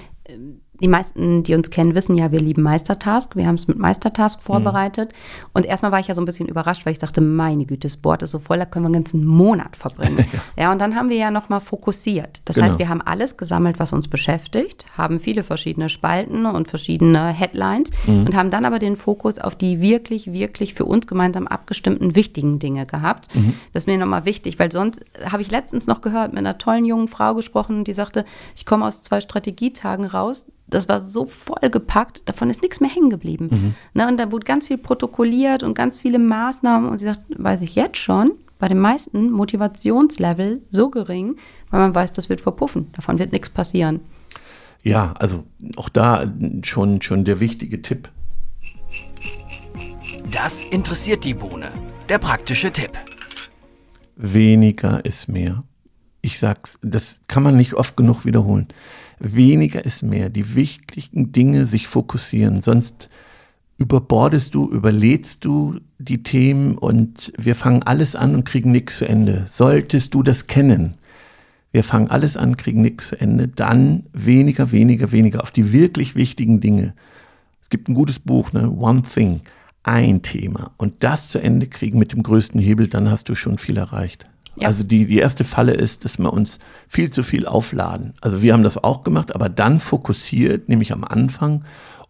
die 0.81 0.89
meisten, 0.89 1.43
die 1.43 1.55
uns 1.55 1.71
kennen, 1.71 1.95
wissen 1.95 2.15
ja, 2.17 2.33
wir 2.33 2.41
lieben 2.41 2.63
Meistertask. 2.63 3.35
Wir 3.37 3.47
haben 3.47 3.55
es 3.55 3.69
mit 3.69 3.79
Meistertask 3.79 4.43
vorbereitet. 4.43 5.13
Und 5.55 5.67
erstmal 5.67 5.93
war 5.93 6.01
ich 6.01 6.09
ja 6.09 6.15
so 6.15 6.21
ein 6.23 6.25
bisschen 6.27 6.49
überrascht, 6.49 6.85
weil 6.87 6.93
ich 6.93 6.99
sagte, 6.99 7.21
meine 7.21 7.65
Güte, 7.67 7.89
das 7.89 7.97
Board 7.97 8.23
ist 8.23 8.31
so 8.33 8.39
voll, 8.39 8.59
da 8.59 8.65
können 8.67 8.85
wir 8.85 8.89
einen 8.89 9.05
ganzen 9.05 9.25
Monat 9.25 9.77
verbringen. 9.77 10.27
ja. 10.57 10.73
und 10.73 10.79
dann 10.81 10.95
haben 10.95 11.09
wir 11.09 11.17
ja 11.17 11.31
nochmal 11.31 11.61
fokussiert. 11.61 12.41
Das 12.45 12.57
Genau. 12.57 12.67
heißt, 12.69 12.79
wir 12.79 12.89
haben 12.89 13.03
alles 13.03 13.37
gesammelt, 13.37 13.79
was 13.79 13.93
uns 13.93 14.09
beschäftigt, 14.09 14.87
haben 14.97 15.21
viele 15.21 15.43
verschiedene 15.43 15.89
Spalten 15.89 16.47
und 16.47 16.69
verschiedene 16.69 17.29
Headlines 17.29 17.91
und 18.07 18.35
haben 18.35 18.51
dann 18.51 18.65
aber 18.65 18.79
den 18.79 18.97
Fokus 18.97 19.39
auf 19.39 19.55
die 19.57 19.81
wirklich, 19.81 20.33
wirklich 20.33 20.75
für 20.75 20.85
uns 20.85 21.07
gemeinsam 21.07 21.47
abgestimmten 21.47 22.15
wichtigen 22.15 22.59
Dinge 22.59 22.87
gehabt. 22.87 23.29
Das 23.73 23.83
ist 23.83 23.87
mir 23.87 23.99
nochmal 23.99 24.25
wichtig, 24.25 24.59
weil 24.59 24.73
sonst 24.73 25.01
habe 25.31 25.43
ich 25.43 25.51
letztens 25.51 25.87
noch 25.87 26.01
gehört, 26.01 26.33
mit 26.33 26.39
einer 26.39 26.59
tollen 26.59 26.85
jungen 26.85 27.09
Frau 27.09 27.35
gesprochen, 27.35 27.85
die 27.85 27.93
sagte, 27.93 28.25
ich 28.55 28.67
komme 28.67 28.85
aus 28.87 29.03
zwei 29.03 29.21
Strategietagen 29.21 30.05
raus. 30.05 30.47
Das 30.69 30.89
war 30.89 31.01
so 31.01 31.25
vollgepackt, 31.25 32.29
davon 32.29 32.51
ist 32.51 32.63
nichts 32.63 32.81
mehr 32.81 32.91
hängen 32.91 33.11
geblieben. 33.11 33.77
Ne, 33.95 34.09
und 34.09 34.19
da 34.19 34.33
wurde 34.33 34.45
ganz 34.45 34.67
viel 34.67 34.79
protokolliert 34.79 35.63
und 35.63 35.75
ganz 35.75 35.99
viele 35.99 36.19
Maßnahmen. 36.19 36.89
Und 36.91 36.99
sie 36.99 37.05
sagt, 37.05 37.21
weiß 37.29 37.63
ich 37.63 37.77
jetzt 37.77 37.99
schon, 37.99 38.33
bei 38.59 38.69
den 38.69 38.79
meisten 38.79 39.31
Motivationslevel 39.31 40.63
so 40.69 40.91
gering, 40.91 41.37
weil 41.71 41.81
man 41.81 41.95
weiß, 41.95 42.13
das 42.13 42.29
wird 42.29 42.41
verpuffen. 42.41 42.91
Davon 42.93 43.19
wird 43.19 43.33
nichts 43.33 43.51
passieren. 43.51 44.01
Ja, 44.83 45.15
also 45.19 45.45
auch 45.77 45.89
da 45.89 46.33
schon, 46.63 47.03
schon 47.03 47.25
der 47.25 47.41
wichtige 47.41 47.83
Tipp. 47.83 48.09
Das 50.33 50.65
interessiert 50.65 51.25
die 51.25 51.35
Bohne. 51.35 51.71
Der 52.09 52.19
praktische 52.19 52.73
Tipp. 52.73 52.93
Weniger 54.17 55.05
ist 55.05 55.29
mehr. 55.29 55.65
Ich 56.23 56.39
sag's, 56.39 56.79
das 56.83 57.19
kann 57.29 57.43
man 57.43 57.57
nicht 57.57 57.75
oft 57.75 57.97
genug 57.97 58.25
wiederholen. 58.25 58.69
Weniger 59.19 59.85
ist 59.85 60.03
mehr. 60.03 60.29
Die 60.29 60.55
wichtigen 60.55 61.33
Dinge 61.33 61.67
sich 61.67 61.87
fokussieren. 61.87 62.61
Sonst 62.61 63.09
überbordest 63.79 64.55
du, 64.55 64.71
überlädst 64.71 65.45
du 65.45 65.81
die 65.99 66.23
Themen 66.23 66.77
und 66.79 67.33
wir 67.39 67.55
fangen 67.55 67.83
alles 67.83 68.17
an 68.17 68.35
und 68.35 68.45
kriegen 68.45 68.73
nichts 68.73 68.99
zu 68.99 69.09
Ende. 69.09 69.47
Solltest 69.51 70.15
du 70.15 70.23
das 70.23 70.47
kennen, 70.47 70.95
wir 71.73 71.85
fangen 71.85 72.09
alles 72.09 72.39
an, 72.39 72.57
kriegen 72.57 72.81
nichts 72.81 73.09
zu 73.09 73.21
Ende, 73.21 73.49
dann 73.49 74.05
weniger, 74.15 74.73
weniger, 74.73 75.13
weniger 75.13 75.43
auf 75.43 75.51
die 75.51 75.73
wirklich 75.73 76.15
wichtigen 76.15 76.61
Dinge. 76.61 76.95
Es 77.63 77.69
gibt 77.69 77.89
ein 77.89 77.95
gutes 77.95 78.19
Buch, 78.19 78.53
ne? 78.53 78.71
One 78.71 79.03
Thing, 79.03 79.43
ein 79.83 80.23
Thema. 80.23 80.71
Und 80.79 81.03
das 81.05 81.29
zu 81.29 81.39
Ende 81.39 81.67
kriegen 81.67 81.99
mit 81.99 82.13
dem 82.13 82.23
größten 82.23 82.61
Hebel, 82.61 82.87
dann 82.87 83.11
hast 83.11 83.29
du 83.29 83.35
schon 83.35 83.59
viel 83.59 83.77
erreicht. 83.77 84.27
Ja. 84.57 84.69
Also 84.69 84.85
die, 84.85 85.07
die 85.07 85.19
erste 85.19 85.45
Falle 85.45 85.73
ist, 85.73 86.05
dass 86.05 86.19
wir 86.19 86.33
uns 86.33 86.59
viel 86.89 87.11
zu 87.11 87.23
viel 87.23 87.47
aufladen. 87.47 88.15
Also 88.21 88.43
wir 88.43 88.53
haben 88.53 88.63
das 88.63 88.83
auch 88.83 89.03
gemacht, 89.05 89.35
aber 89.35 89.49
dann 89.49 89.81
fokussiert, 89.81 90.69
nämlich 90.69 90.93
am 90.93 91.05
Anfang. 91.05 91.65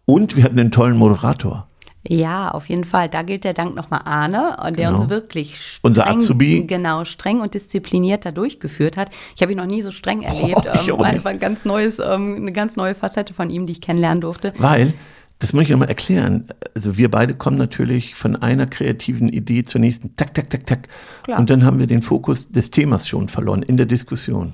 Und 0.05 0.37
wir 0.37 0.43
hatten 0.45 0.59
einen 0.59 0.71
tollen 0.71 0.97
Moderator. 0.97 1.67
Ja, 2.09 2.51
auf 2.51 2.69
jeden 2.69 2.85
Fall. 2.85 3.09
Da 3.09 3.21
gilt 3.21 3.43
der 3.43 3.53
Dank 3.53 3.75
nochmal 3.75 4.01
Arne, 4.05 4.55
der 4.63 4.71
Genau. 4.91 5.01
uns 5.01 5.09
wirklich 5.09 5.59
streng, 5.59 5.79
Unser 5.83 6.07
Azubi. 6.07 6.63
genau 6.65 7.03
streng 7.03 7.41
und 7.41 7.53
diszipliniert 7.53 8.25
da 8.25 8.31
durchgeführt 8.31 8.95
hat. 8.95 9.09
Ich 9.35 9.41
habe 9.41 9.51
ihn 9.51 9.57
noch 9.57 9.65
nie 9.65 9.81
so 9.81 9.91
streng 9.91 10.21
erlebt. 10.21 10.69
ich 10.75 10.87
ähm, 10.87 10.99
war 10.99 11.25
ein 11.25 11.39
ganz 11.39 11.65
neues, 11.65 11.99
ähm, 11.99 12.35
eine 12.37 12.53
ganz 12.53 12.77
neue 12.77 12.95
Facette 12.95 13.33
von 13.33 13.49
ihm, 13.49 13.65
die 13.65 13.73
ich 13.73 13.81
kennenlernen 13.81 14.21
durfte. 14.21 14.53
Weil, 14.57 14.93
das 15.39 15.53
muss 15.53 15.63
ich 15.63 15.69
nochmal 15.69 15.89
erklären, 15.89 16.47
also 16.75 16.97
wir 16.97 17.11
beide 17.11 17.35
kommen 17.35 17.57
natürlich 17.57 18.15
von 18.15 18.35
einer 18.35 18.65
kreativen 18.65 19.29
Idee 19.29 19.63
zur 19.63 19.81
nächsten, 19.81 20.15
tak, 20.15 20.33
tak, 20.33 20.49
tak, 20.49 20.65
tak. 20.65 20.87
Klar. 21.23 21.39
Und 21.39 21.49
dann 21.49 21.63
haben 21.63 21.79
wir 21.79 21.87
den 21.87 22.01
Fokus 22.01 22.51
des 22.51 22.71
Themas 22.71 23.07
schon 23.07 23.27
verloren 23.27 23.61
in 23.61 23.77
der 23.77 23.85
Diskussion. 23.85 24.53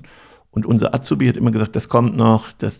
Und 0.50 0.66
unser 0.66 0.94
Azubi 0.94 1.26
hat 1.26 1.36
immer 1.36 1.50
gesagt, 1.50 1.74
das 1.74 1.88
kommt 1.88 2.16
noch, 2.16 2.52
das 2.52 2.78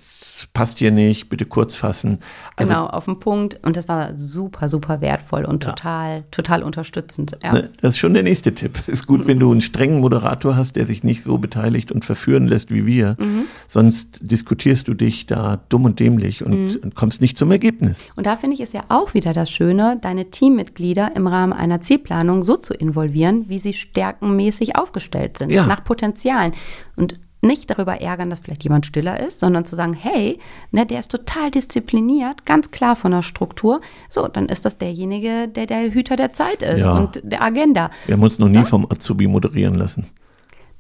passt 0.53 0.79
hier 0.79 0.91
nicht, 0.91 1.29
bitte 1.29 1.45
kurz 1.47 1.75
fassen. 1.77 2.19
Also, 2.57 2.69
Genau, 2.71 2.87
auf 2.87 3.07
den 3.07 3.19
Punkt. 3.19 3.59
Und 3.63 3.77
das 3.77 3.89
war 3.89 4.15
super, 4.17 4.69
super 4.69 5.01
wertvoll 5.01 5.45
und 5.45 5.63
total, 5.63 6.25
total 6.31 6.63
unterstützend. 6.63 7.37
Ja. 7.43 7.53
Ne, 7.53 7.71
das 7.81 7.95
ist 7.95 7.99
schon 7.99 8.15
der 8.15 8.23
nächste 8.23 8.55
Tipp. 8.55 8.83
Ist 8.87 9.07
gut, 9.07 9.27
wenn 9.27 9.39
du 9.41 9.51
einen 9.51 9.61
strengen 9.61 10.01
Moderator 10.01 10.57
hast, 10.57 10.77
der 10.77 10.87
sich 10.87 11.03
nicht 11.03 11.23
so 11.23 11.39
beteiligt 11.39 11.91
und 11.91 12.05
verführen 12.05 12.47
lässt 12.47 12.71
wie 12.71 12.87
wir. 12.87 13.17
Mhm. 13.19 13.45
Sonst 13.69 14.19
diskutierst 14.23 14.87
du 14.89 14.95
dich 14.95 15.27
da 15.27 15.61
dumm 15.69 15.85
und 15.87 15.99
dämlich 16.01 16.45
und, 16.45 16.53
Mhm. 16.75 16.77
und 16.83 16.95
kommst 16.95 17.21
nicht 17.21 17.37
zum 17.37 17.51
Ergebnis. 17.51 18.09
Und 18.17 18.27
da 18.27 18.37
finde 18.37 18.55
ich 18.55 18.61
es 18.61 18.73
ja 18.73 18.83
auch 18.89 19.15
wieder 19.15 19.33
das 19.33 19.51
Schöne, 19.51 19.99
deine 20.01 20.31
Teammitglieder 20.31 21.17
im 21.17 21.27
Rahmen 21.27 21.53
einer 21.53 21.81
Zielplanung 21.81 22.43
so 22.43 22.57
zu 22.57 22.75
involvieren, 22.75 23.45
wie 23.49 23.59
sie 23.59 23.73
stärkenmäßig 23.73 24.77
aufgestellt 24.77 25.39
sind, 25.39 25.51
Ja. 25.51 25.67
nach 25.67 25.83
Potenzialen. 25.85 26.53
Und 26.97 27.15
nicht 27.45 27.71
darüber 27.71 28.01
ärgern, 28.01 28.31
dass 28.31 28.41
vielleicht 28.41 28.65
jemand 28.65 28.87
stiller 28.87 29.21
ist, 29.21 29.41
sondern 29.41 29.65
zu 29.65 29.77
sagen, 29.77 29.93
hey, 29.93 30.39
ne, 30.73 30.87
der 30.87 31.01
ist 31.01 31.11
total 31.11 31.51
diszipliniert, 31.51 32.45
ganz 32.47 32.71
klar 32.71 32.97
von 32.97 33.13
der 33.13 33.23
Struktur. 33.23 33.81
So, 34.09 34.27
dann 34.29 34.47
ist 34.49 34.65
das 34.65 34.79
derjenige, 34.79 35.49
der 35.49 35.67
der 35.67 35.87
Ja. 35.87 36.17
der 36.17 36.33
Zeit 36.33 36.63
ist 36.63 36.85
Ja. 36.87 36.97
und 36.97 37.21
der 37.23 37.43
Agenda. 37.43 37.91
Wir 38.07 38.15
haben 38.15 38.23
uns 38.23 38.39
noch 38.39 38.49
nie 38.49 38.65
vom 38.65 38.87
Azubi 38.91 39.27
moderieren 39.27 39.75
lassen. 39.75 40.07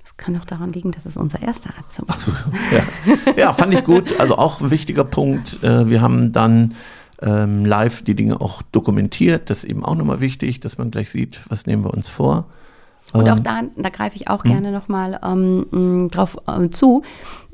Das 0.02 0.16
kann 0.18 0.36
auch 0.38 0.44
daran 0.44 0.72
liegen, 0.72 0.90
dass 0.90 1.06
es 1.06 1.16
unser 1.16 1.40
erster 1.42 1.70
Azubi 1.78 2.12
ist. 2.12 2.52
Ja. 3.26 3.32
ja, 3.36 3.52
fand 3.52 3.72
ich 3.72 3.84
gut. 3.84 4.20
Also 4.20 4.36
auch 4.36 4.60
ein 4.60 4.70
wichtiger 4.70 5.04
Punkt. 5.04 5.62
Äh, 5.62 5.88
Wir 5.88 6.00
haben 6.02 6.32
dann 6.32 6.74
ähm, 7.22 7.64
live 7.64 8.02
die 8.02 8.14
Dinge 8.14 8.40
auch 8.40 8.60
dokumentiert. 8.72 9.48
Das 9.48 9.64
ist 9.64 9.70
eben 9.70 9.84
auch 9.84 9.94
nochmal 9.94 10.20
wichtig, 10.20 10.60
dass 10.60 10.76
man 10.78 10.90
gleich 10.90 11.10
sieht, 11.10 11.40
was 11.48 11.66
nehmen 11.66 11.84
wir 11.84 11.94
uns 11.94 12.08
vor. 12.08 12.46
Und 13.14 13.26
Ähm, 13.26 13.32
auch 13.32 13.40
da, 13.40 13.62
da 13.76 13.88
greife 13.88 14.16
ich 14.16 14.28
auch 14.28 14.42
gerne 14.42 14.72
nochmal 14.72 15.20
ähm, 15.24 15.66
mh, 15.70 16.08
drauf 16.08 16.36
äh, 16.46 16.68
zu. 16.70 17.02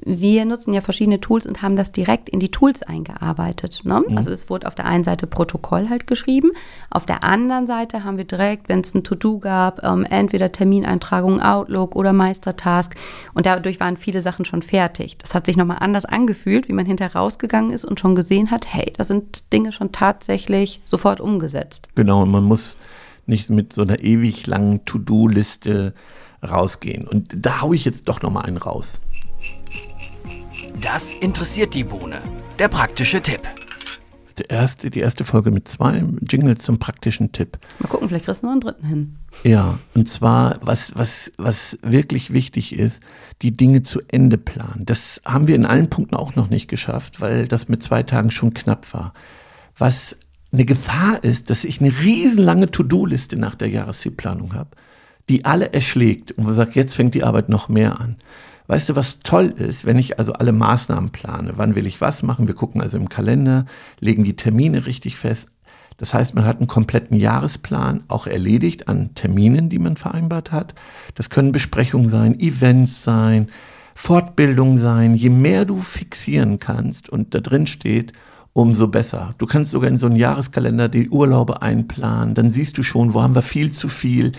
Wir 0.02 0.46
nutzen 0.46 0.72
ja 0.72 0.80
verschiedene 0.80 1.20
Tools 1.20 1.44
und 1.44 1.60
haben 1.60 1.76
das 1.76 1.92
direkt 1.92 2.30
in 2.30 2.40
die 2.40 2.50
Tools 2.50 2.82
eingearbeitet. 2.82 3.82
Ne? 3.84 4.02
Also 4.16 4.30
es 4.30 4.48
wurde 4.48 4.66
auf 4.66 4.74
der 4.74 4.86
einen 4.86 5.04
Seite 5.04 5.26
Protokoll 5.26 5.90
halt 5.90 6.06
geschrieben, 6.06 6.52
auf 6.88 7.04
der 7.04 7.22
anderen 7.22 7.66
Seite 7.66 8.02
haben 8.02 8.16
wir 8.16 8.24
direkt, 8.24 8.70
wenn 8.70 8.80
es 8.80 8.94
ein 8.94 9.04
To-Do 9.04 9.38
gab, 9.38 9.84
ähm, 9.84 10.06
entweder 10.08 10.50
Termineintragung 10.52 11.42
Outlook 11.42 11.94
oder 11.96 12.14
Meistertask 12.14 12.94
und 13.34 13.44
dadurch 13.44 13.78
waren 13.78 13.98
viele 13.98 14.22
Sachen 14.22 14.46
schon 14.46 14.62
fertig. 14.62 15.18
Das 15.18 15.34
hat 15.34 15.44
sich 15.44 15.58
nochmal 15.58 15.78
anders 15.80 16.06
angefühlt, 16.06 16.68
wie 16.68 16.72
man 16.72 16.86
hinterher 16.86 17.14
rausgegangen 17.14 17.70
ist 17.70 17.84
und 17.84 18.00
schon 18.00 18.14
gesehen 18.14 18.50
hat, 18.50 18.72
hey, 18.72 18.94
da 18.96 19.04
sind 19.04 19.52
Dinge 19.52 19.70
schon 19.70 19.92
tatsächlich 19.92 20.80
sofort 20.86 21.20
umgesetzt. 21.20 21.90
Genau, 21.94 22.22
und 22.22 22.30
man 22.30 22.44
muss 22.44 22.78
nicht 23.30 23.48
mit 23.48 23.72
so 23.72 23.80
einer 23.80 24.00
ewig 24.00 24.46
langen 24.46 24.84
To-Do-Liste 24.84 25.94
rausgehen. 26.46 27.08
Und 27.08 27.28
da 27.34 27.62
haue 27.62 27.74
ich 27.74 27.86
jetzt 27.86 28.08
doch 28.08 28.20
nochmal 28.20 28.44
einen 28.44 28.58
raus. 28.58 29.00
Das 30.82 31.14
interessiert 31.14 31.74
die 31.74 31.84
Bohne. 31.84 32.20
Der 32.58 32.68
praktische 32.68 33.22
Tipp. 33.22 33.40
Das 33.42 34.00
ist 34.26 34.38
der 34.38 34.50
erste, 34.50 34.90
die 34.90 35.00
erste 35.00 35.24
Folge 35.24 35.50
mit 35.50 35.68
zwei 35.68 36.04
Jingles 36.28 36.62
zum 36.62 36.78
praktischen 36.78 37.32
Tipp. 37.32 37.58
Mal 37.78 37.88
gucken, 37.88 38.08
vielleicht 38.08 38.26
kriegst 38.26 38.42
du 38.42 38.46
noch 38.46 38.52
einen 38.52 38.60
dritten 38.60 38.86
hin. 38.86 39.16
Ja, 39.42 39.78
und 39.94 40.08
zwar, 40.08 40.58
was, 40.62 40.94
was, 40.96 41.32
was 41.38 41.78
wirklich 41.82 42.32
wichtig 42.32 42.78
ist, 42.78 43.02
die 43.42 43.56
Dinge 43.56 43.82
zu 43.82 44.00
Ende 44.08 44.38
planen. 44.38 44.84
Das 44.86 45.20
haben 45.24 45.46
wir 45.46 45.54
in 45.54 45.66
allen 45.66 45.90
Punkten 45.90 46.16
auch 46.16 46.36
noch 46.36 46.50
nicht 46.50 46.68
geschafft, 46.68 47.20
weil 47.20 47.48
das 47.48 47.68
mit 47.68 47.82
zwei 47.82 48.02
Tagen 48.02 48.30
schon 48.30 48.54
knapp 48.54 48.92
war. 48.92 49.14
Was 49.76 50.16
eine 50.52 50.64
Gefahr 50.64 51.22
ist, 51.22 51.50
dass 51.50 51.64
ich 51.64 51.80
eine 51.80 51.92
riesenlange 52.00 52.70
To-Do-Liste 52.70 53.36
nach 53.36 53.54
der 53.54 53.68
Jahreszielplanung 53.68 54.54
habe, 54.54 54.70
die 55.28 55.44
alle 55.44 55.72
erschlägt 55.72 56.32
und 56.32 56.46
wo 56.46 56.52
sagt, 56.52 56.74
jetzt 56.74 56.94
fängt 56.94 57.14
die 57.14 57.24
Arbeit 57.24 57.48
noch 57.48 57.68
mehr 57.68 58.00
an. 58.00 58.16
Weißt 58.66 58.88
du, 58.88 58.96
was 58.96 59.18
toll 59.20 59.52
ist, 59.56 59.84
wenn 59.84 59.98
ich 59.98 60.18
also 60.18 60.32
alle 60.32 60.52
Maßnahmen 60.52 61.10
plane? 61.10 61.54
Wann 61.56 61.74
will 61.74 61.86
ich 61.86 62.00
was 62.00 62.22
machen? 62.22 62.46
Wir 62.46 62.54
gucken 62.54 62.80
also 62.80 62.98
im 62.98 63.08
Kalender, 63.08 63.66
legen 63.98 64.22
die 64.22 64.36
Termine 64.36 64.86
richtig 64.86 65.16
fest. 65.16 65.50
Das 65.96 66.14
heißt, 66.14 66.34
man 66.34 66.46
hat 66.46 66.58
einen 66.58 66.66
kompletten 66.66 67.16
Jahresplan 67.16 68.04
auch 68.08 68.26
erledigt 68.26 68.88
an 68.88 69.14
Terminen, 69.14 69.68
die 69.68 69.78
man 69.78 69.96
vereinbart 69.96 70.50
hat. 70.50 70.74
Das 71.14 71.30
können 71.30 71.52
Besprechungen 71.52 72.08
sein, 72.08 72.38
Events 72.40 73.02
sein, 73.02 73.48
Fortbildung 73.94 74.78
sein. 74.78 75.14
Je 75.14 75.30
mehr 75.30 75.64
du 75.64 75.82
fixieren 75.82 76.58
kannst 76.58 77.08
und 77.08 77.34
da 77.34 77.40
drin 77.40 77.66
steht, 77.66 78.12
umso 78.52 78.88
besser. 78.88 79.34
Du 79.38 79.46
kannst 79.46 79.70
sogar 79.70 79.88
in 79.88 79.98
so 79.98 80.06
einen 80.06 80.16
Jahreskalender 80.16 80.88
die 80.88 81.08
Urlaube 81.08 81.62
einplanen. 81.62 82.34
Dann 82.34 82.50
siehst 82.50 82.76
du 82.78 82.82
schon, 82.82 83.14
wo 83.14 83.22
haben 83.22 83.34
wir 83.34 83.42
viel 83.42 83.70
zu 83.72 83.88
viel. 83.88 84.32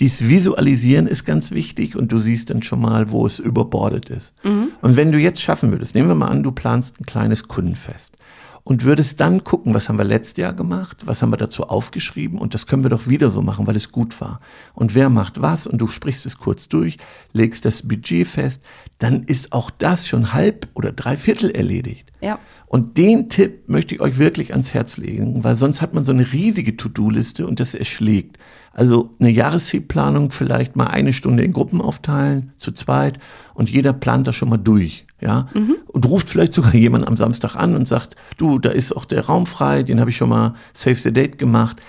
Dies 0.00 0.28
Visualisieren 0.28 1.06
ist 1.06 1.24
ganz 1.24 1.50
wichtig 1.52 1.96
und 1.96 2.10
du 2.10 2.18
siehst 2.18 2.50
dann 2.50 2.62
schon 2.62 2.80
mal, 2.80 3.10
wo 3.10 3.26
es 3.26 3.38
überbordet 3.38 4.10
ist. 4.10 4.34
Und 4.82 4.96
wenn 4.96 5.12
du 5.12 5.18
jetzt 5.18 5.40
schaffen 5.40 5.70
würdest, 5.70 5.94
nehmen 5.94 6.08
wir 6.08 6.14
mal 6.14 6.28
an, 6.28 6.42
du 6.42 6.50
planst 6.52 7.00
ein 7.00 7.06
kleines 7.06 7.48
Kundenfest 7.48 8.16
und 8.64 8.84
würdest 8.84 9.20
dann 9.20 9.44
gucken, 9.44 9.74
was 9.74 9.88
haben 9.88 9.98
wir 9.98 10.04
letztes 10.04 10.38
Jahr 10.38 10.54
gemacht, 10.54 10.96
was 11.04 11.20
haben 11.20 11.30
wir 11.30 11.36
dazu 11.36 11.64
aufgeschrieben 11.64 12.38
und 12.38 12.54
das 12.54 12.66
können 12.66 12.82
wir 12.82 12.90
doch 12.90 13.06
wieder 13.06 13.30
so 13.30 13.42
machen, 13.42 13.66
weil 13.66 13.76
es 13.76 13.92
gut 13.92 14.20
war. 14.20 14.40
Und 14.72 14.94
wer 14.94 15.10
macht 15.10 15.40
was 15.42 15.66
und 15.66 15.78
du 15.78 15.86
sprichst 15.86 16.24
es 16.24 16.38
kurz 16.38 16.68
durch, 16.68 16.96
legst 17.32 17.66
das 17.66 17.86
Budget 17.86 18.26
fest, 18.26 18.64
dann 18.98 19.22
ist 19.22 19.52
auch 19.52 19.70
das 19.70 20.08
schon 20.08 20.32
halb 20.32 20.68
oder 20.74 20.92
drei 20.92 21.18
Viertel 21.18 21.50
erledigt. 21.50 22.10
Ja. 22.22 22.38
Und 22.66 22.96
den 22.96 23.28
Tipp 23.28 23.68
möchte 23.68 23.94
ich 23.94 24.00
euch 24.00 24.18
wirklich 24.18 24.52
ans 24.52 24.72
Herz 24.72 24.96
legen, 24.96 25.44
weil 25.44 25.56
sonst 25.56 25.82
hat 25.82 25.92
man 25.92 26.04
so 26.04 26.12
eine 26.12 26.32
riesige 26.32 26.76
To-Do-Liste 26.76 27.46
und 27.46 27.60
das 27.60 27.74
erschlägt. 27.74 28.38
Also 28.72 29.14
eine 29.20 29.30
Jahreszielplanung 29.30 30.32
vielleicht 30.32 30.74
mal 30.74 30.86
eine 30.86 31.12
Stunde 31.12 31.44
in 31.44 31.52
Gruppen 31.52 31.80
aufteilen, 31.80 32.52
zu 32.58 32.72
zweit, 32.72 33.18
und 33.52 33.70
jeder 33.70 33.92
plant 33.92 34.26
das 34.26 34.34
schon 34.34 34.48
mal 34.48 34.56
durch. 34.56 35.06
Ja, 35.24 35.48
und 35.86 36.06
ruft 36.06 36.28
vielleicht 36.28 36.52
sogar 36.52 36.74
jemand 36.74 37.06
am 37.06 37.16
Samstag 37.16 37.56
an 37.56 37.74
und 37.74 37.88
sagt, 37.88 38.14
du, 38.36 38.58
da 38.58 38.70
ist 38.70 38.92
auch 38.92 39.06
der 39.06 39.24
Raum 39.24 39.46
frei, 39.46 39.82
den 39.82 39.98
habe 39.98 40.10
ich 40.10 40.18
schon 40.18 40.28
mal 40.28 40.54
Save 40.74 40.96
the 40.96 41.12
Date 41.12 41.38
gemacht. 41.38 41.80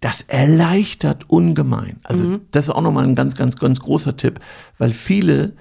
Das 0.00 0.22
erleichtert 0.22 1.28
ungemein. 1.28 1.96
Also 2.04 2.38
das 2.50 2.66
ist 2.66 2.70
auch 2.70 2.82
nochmal 2.82 3.04
ein 3.04 3.14
ganz, 3.14 3.34
ganz, 3.34 3.56
ganz 3.56 3.80
großer 3.80 4.16
Tipp, 4.16 4.38
weil 4.78 4.92
viele 4.92 5.54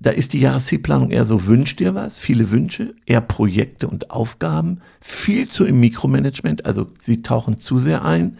da 0.00 0.10
ist 0.10 0.32
die 0.32 0.40
Jahreszielplanung 0.40 1.10
eher 1.10 1.26
so, 1.26 1.46
wünsch 1.46 1.76
dir 1.76 1.94
was, 1.94 2.18
viele 2.18 2.50
Wünsche, 2.50 2.94
eher 3.04 3.20
Projekte 3.20 3.86
und 3.86 4.10
Aufgaben, 4.10 4.80
viel 5.02 5.46
zu 5.46 5.66
im 5.66 5.78
Mikromanagement, 5.78 6.64
also 6.64 6.86
sie 7.00 7.20
tauchen 7.20 7.58
zu 7.58 7.78
sehr 7.78 8.02
ein 8.02 8.38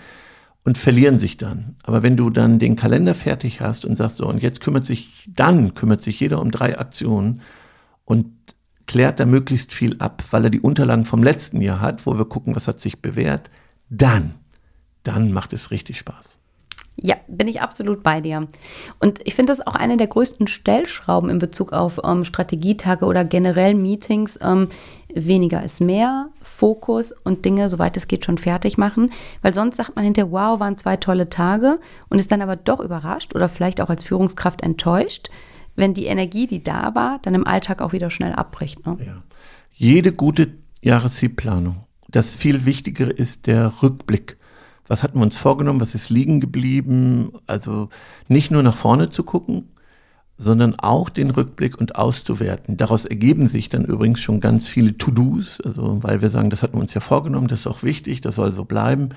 und 0.64 0.78
verlieren 0.78 1.18
sich 1.18 1.36
dann. 1.36 1.76
Aber 1.82 2.02
wenn 2.02 2.16
du 2.16 2.30
dann 2.30 2.58
den 2.58 2.76
Kalender 2.76 3.14
fertig 3.14 3.60
hast 3.60 3.84
und 3.84 3.96
sagst 3.96 4.16
so, 4.16 4.26
und 4.26 4.42
jetzt 4.42 4.60
kümmert 4.60 4.86
sich, 4.86 5.28
dann 5.28 5.74
kümmert 5.74 6.02
sich 6.02 6.18
jeder 6.18 6.40
um 6.40 6.50
drei 6.50 6.78
Aktionen 6.78 7.42
und 8.10 8.32
klärt 8.88 9.20
da 9.20 9.24
möglichst 9.24 9.72
viel 9.72 9.96
ab, 10.00 10.24
weil 10.32 10.42
er 10.42 10.50
die 10.50 10.60
Unterlagen 10.60 11.04
vom 11.04 11.22
letzten 11.22 11.60
Jahr 11.60 11.80
hat, 11.80 12.06
wo 12.06 12.18
wir 12.18 12.24
gucken, 12.24 12.56
was 12.56 12.66
hat 12.66 12.80
sich 12.80 13.00
bewährt, 13.00 13.52
dann, 13.88 14.34
dann 15.04 15.32
macht 15.32 15.52
es 15.52 15.70
richtig 15.70 15.98
Spaß. 15.98 16.36
Ja, 16.96 17.14
bin 17.28 17.46
ich 17.46 17.62
absolut 17.62 18.02
bei 18.02 18.20
dir. 18.20 18.48
Und 18.98 19.20
ich 19.24 19.36
finde 19.36 19.52
das 19.52 19.64
auch 19.64 19.76
eine 19.76 19.96
der 19.96 20.08
größten 20.08 20.48
Stellschrauben 20.48 21.30
in 21.30 21.38
Bezug 21.38 21.72
auf 21.72 22.00
ähm, 22.04 22.24
Strategietage 22.24 23.06
oder 23.06 23.24
generell 23.24 23.74
Meetings. 23.74 24.40
Ähm, 24.42 24.68
weniger 25.14 25.62
ist 25.62 25.80
mehr, 25.80 26.30
Fokus 26.42 27.12
und 27.12 27.44
Dinge, 27.44 27.70
soweit 27.70 27.96
es 27.96 28.08
geht, 28.08 28.24
schon 28.24 28.38
fertig 28.38 28.76
machen. 28.76 29.12
Weil 29.40 29.54
sonst 29.54 29.76
sagt 29.76 29.94
man 29.94 30.04
hinterher, 30.04 30.32
wow, 30.32 30.58
waren 30.58 30.76
zwei 30.76 30.96
tolle 30.96 31.30
Tage 31.30 31.78
und 32.08 32.18
ist 32.18 32.32
dann 32.32 32.42
aber 32.42 32.56
doch 32.56 32.80
überrascht 32.80 33.36
oder 33.36 33.48
vielleicht 33.48 33.80
auch 33.80 33.88
als 33.88 34.02
Führungskraft 34.02 34.62
enttäuscht, 34.62 35.30
wenn 35.80 35.94
die 35.94 36.06
Energie, 36.06 36.46
die 36.46 36.62
da 36.62 36.94
war, 36.94 37.18
dann 37.22 37.34
im 37.34 37.46
Alltag 37.46 37.82
auch 37.82 37.92
wieder 37.92 38.10
schnell 38.10 38.32
abbricht. 38.32 38.86
Ne? 38.86 38.98
Ja. 39.04 39.22
Jede 39.72 40.12
gute 40.12 40.52
Jahreszielplanung. 40.82 41.84
Das 42.08 42.34
viel 42.34 42.64
Wichtigere 42.64 43.10
ist 43.10 43.46
der 43.46 43.82
Rückblick. 43.82 44.36
Was 44.86 45.02
hatten 45.02 45.18
wir 45.18 45.22
uns 45.22 45.36
vorgenommen? 45.36 45.80
Was 45.80 45.94
ist 45.94 46.10
liegen 46.10 46.40
geblieben? 46.40 47.32
Also 47.46 47.88
nicht 48.28 48.50
nur 48.50 48.62
nach 48.62 48.76
vorne 48.76 49.08
zu 49.08 49.22
gucken, 49.22 49.68
sondern 50.36 50.74
auch 50.78 51.10
den 51.10 51.30
Rückblick 51.30 51.78
und 51.78 51.96
auszuwerten. 51.96 52.76
Daraus 52.76 53.04
ergeben 53.04 53.46
sich 53.46 53.68
dann 53.68 53.84
übrigens 53.84 54.20
schon 54.20 54.40
ganz 54.40 54.66
viele 54.66 54.96
To-Dos, 54.96 55.60
also 55.60 56.02
weil 56.02 56.22
wir 56.22 56.30
sagen, 56.30 56.50
das 56.50 56.62
hatten 56.62 56.76
wir 56.76 56.80
uns 56.80 56.94
ja 56.94 57.00
vorgenommen, 57.00 57.46
das 57.46 57.60
ist 57.60 57.66
auch 57.66 57.82
wichtig, 57.82 58.20
das 58.20 58.36
soll 58.36 58.50
so 58.52 58.64
bleiben. 58.64 59.10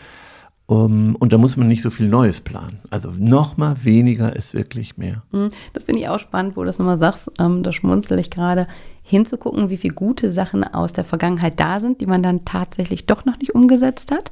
Um, 0.73 1.15
und 1.17 1.31
da 1.31 1.37
muss 1.37 1.55
man 1.55 1.67
nicht 1.67 1.83
so 1.83 1.91
viel 1.91 2.07
Neues 2.07 2.41
planen. 2.41 2.79
Also 2.89 3.11
noch 3.15 3.57
mal 3.57 3.75
weniger 3.83 4.35
ist 4.35 4.55
wirklich 4.55 4.97
mehr. 4.97 5.21
Hm, 5.31 5.51
Das 5.71 5.83
finde 5.83 6.01
ich 6.01 6.09
auch 6.09 6.17
spannend, 6.17 6.57
wo 6.57 6.61
du 6.61 6.65
das 6.65 6.79
nochmal 6.79 6.97
sagst. 6.97 7.31
Ähm, 7.39 7.61
da 7.61 7.71
schmunzel 7.71 8.17
ich 8.17 8.31
gerade, 8.31 8.65
hinzugucken, 9.03 9.69
wie 9.69 9.77
viele 9.77 9.93
gute 9.93 10.31
Sachen 10.31 10.63
aus 10.63 10.91
der 10.91 11.03
Vergangenheit 11.03 11.59
da 11.59 11.79
sind, 11.79 12.01
die 12.01 12.07
man 12.07 12.23
dann 12.23 12.43
tatsächlich 12.43 13.05
doch 13.05 13.23
noch 13.25 13.37
nicht 13.37 13.53
umgesetzt 13.53 14.11
hat. 14.11 14.31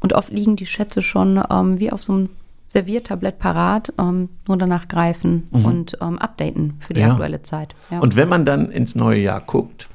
Und 0.00 0.12
oft 0.12 0.30
liegen 0.30 0.56
die 0.56 0.66
Schätze 0.66 1.00
schon 1.00 1.42
ähm, 1.50 1.80
wie 1.80 1.90
auf 1.90 2.02
so 2.02 2.12
einem 2.12 2.28
Serviertablett 2.66 3.38
parat, 3.38 3.94
ähm, 3.98 4.28
nur 4.46 4.58
danach 4.58 4.88
greifen 4.88 5.48
mhm. 5.50 5.64
und 5.64 5.98
ähm, 6.02 6.18
updaten 6.18 6.74
für 6.80 6.92
die 6.92 7.00
ja. 7.00 7.12
aktuelle 7.12 7.40
Zeit. 7.40 7.74
Ja. 7.90 8.00
Und 8.00 8.14
wenn 8.14 8.28
man 8.28 8.44
dann 8.44 8.70
ins 8.70 8.94
neue 8.94 9.20
Jahr 9.20 9.40
guckt. 9.40 9.88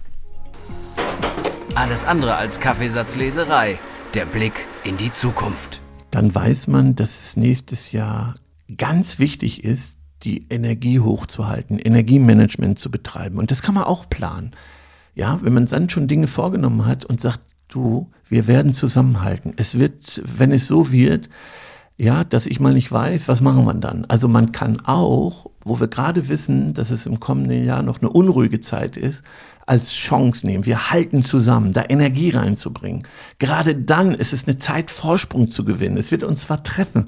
Alles 1.76 2.04
andere 2.04 2.36
als 2.36 2.60
Kaffeesatzleserei. 2.60 3.78
Der 4.16 4.26
Blick 4.26 4.54
in 4.84 4.98
die 4.98 5.12
Zukunft. 5.12 5.83
Dann 6.14 6.36
weiß 6.36 6.68
man, 6.68 6.96
dass 6.96 7.22
es 7.22 7.38
nächstes 7.38 7.92
Jahr 7.92 8.36
ganz 8.78 9.18
wichtig 9.18 9.64
ist, 9.64 9.98
die 10.22 10.46
Energie 10.50 11.00
hochzuhalten, 11.00 11.80
Energiemanagement 11.80 12.78
zu 12.78 12.92
betreiben. 12.92 13.40
Und 13.40 13.50
das 13.50 13.64
kann 13.64 13.74
man 13.74 13.86
auch 13.86 14.08
planen. 14.08 14.52
Ja, 15.16 15.40
wenn 15.42 15.54
man 15.54 15.66
dann 15.66 15.90
schon 15.90 16.08
Dinge 16.08 16.28
vorgenommen 16.28 16.86
hat 16.86 17.04
und 17.04 17.20
sagt, 17.20 17.40
du, 17.68 18.12
wir 18.30 18.46
werden 18.46 18.74
zusammenhalten. 18.74 19.54
Es 19.56 19.80
wird, 19.80 20.22
wenn 20.24 20.52
es 20.52 20.68
so 20.68 20.92
wird, 20.92 21.30
ja, 21.98 22.24
dass 22.24 22.46
ich 22.46 22.60
mal 22.60 22.76
nicht 22.76 22.92
weiß, 22.92 23.28
was 23.28 23.42
machen 23.42 23.66
wir 23.66 23.74
dann? 23.74 24.06
Also 24.06 24.28
man 24.28 24.52
kann 24.52 24.82
auch, 24.82 25.48
wo 25.64 25.80
wir 25.80 25.88
gerade 25.88 26.30
wissen, 26.30 26.76
dass 26.76 26.92
es 26.92 27.08
im 27.08 27.20
kommenden 27.20 27.66
Jahr 27.66 27.82
noch 27.82 28.02
eine 28.02 28.12
unruhige 28.12 28.62
Zeit 28.62 28.98
ist, 28.98 29.24
als 29.66 29.94
Chance 29.94 30.46
nehmen. 30.46 30.66
Wir 30.66 30.92
halten 30.92 31.24
zusammen, 31.24 31.74
da 31.74 31.86
Energie 31.88 32.32
reinzubringen. 32.32 33.04
Gerade 33.40 33.76
dann 33.76 34.14
ist 34.14 34.34
es 34.34 34.48
eine 34.48 34.60
Zeit, 34.60 34.92
Vorsprung 34.92 35.50
zu 35.50 35.64
gewinnen. 35.64 35.98
Es 35.98 36.12
wird 36.12 36.24
uns 36.24 36.42
zwar 36.42 36.64
treffen. 36.64 37.06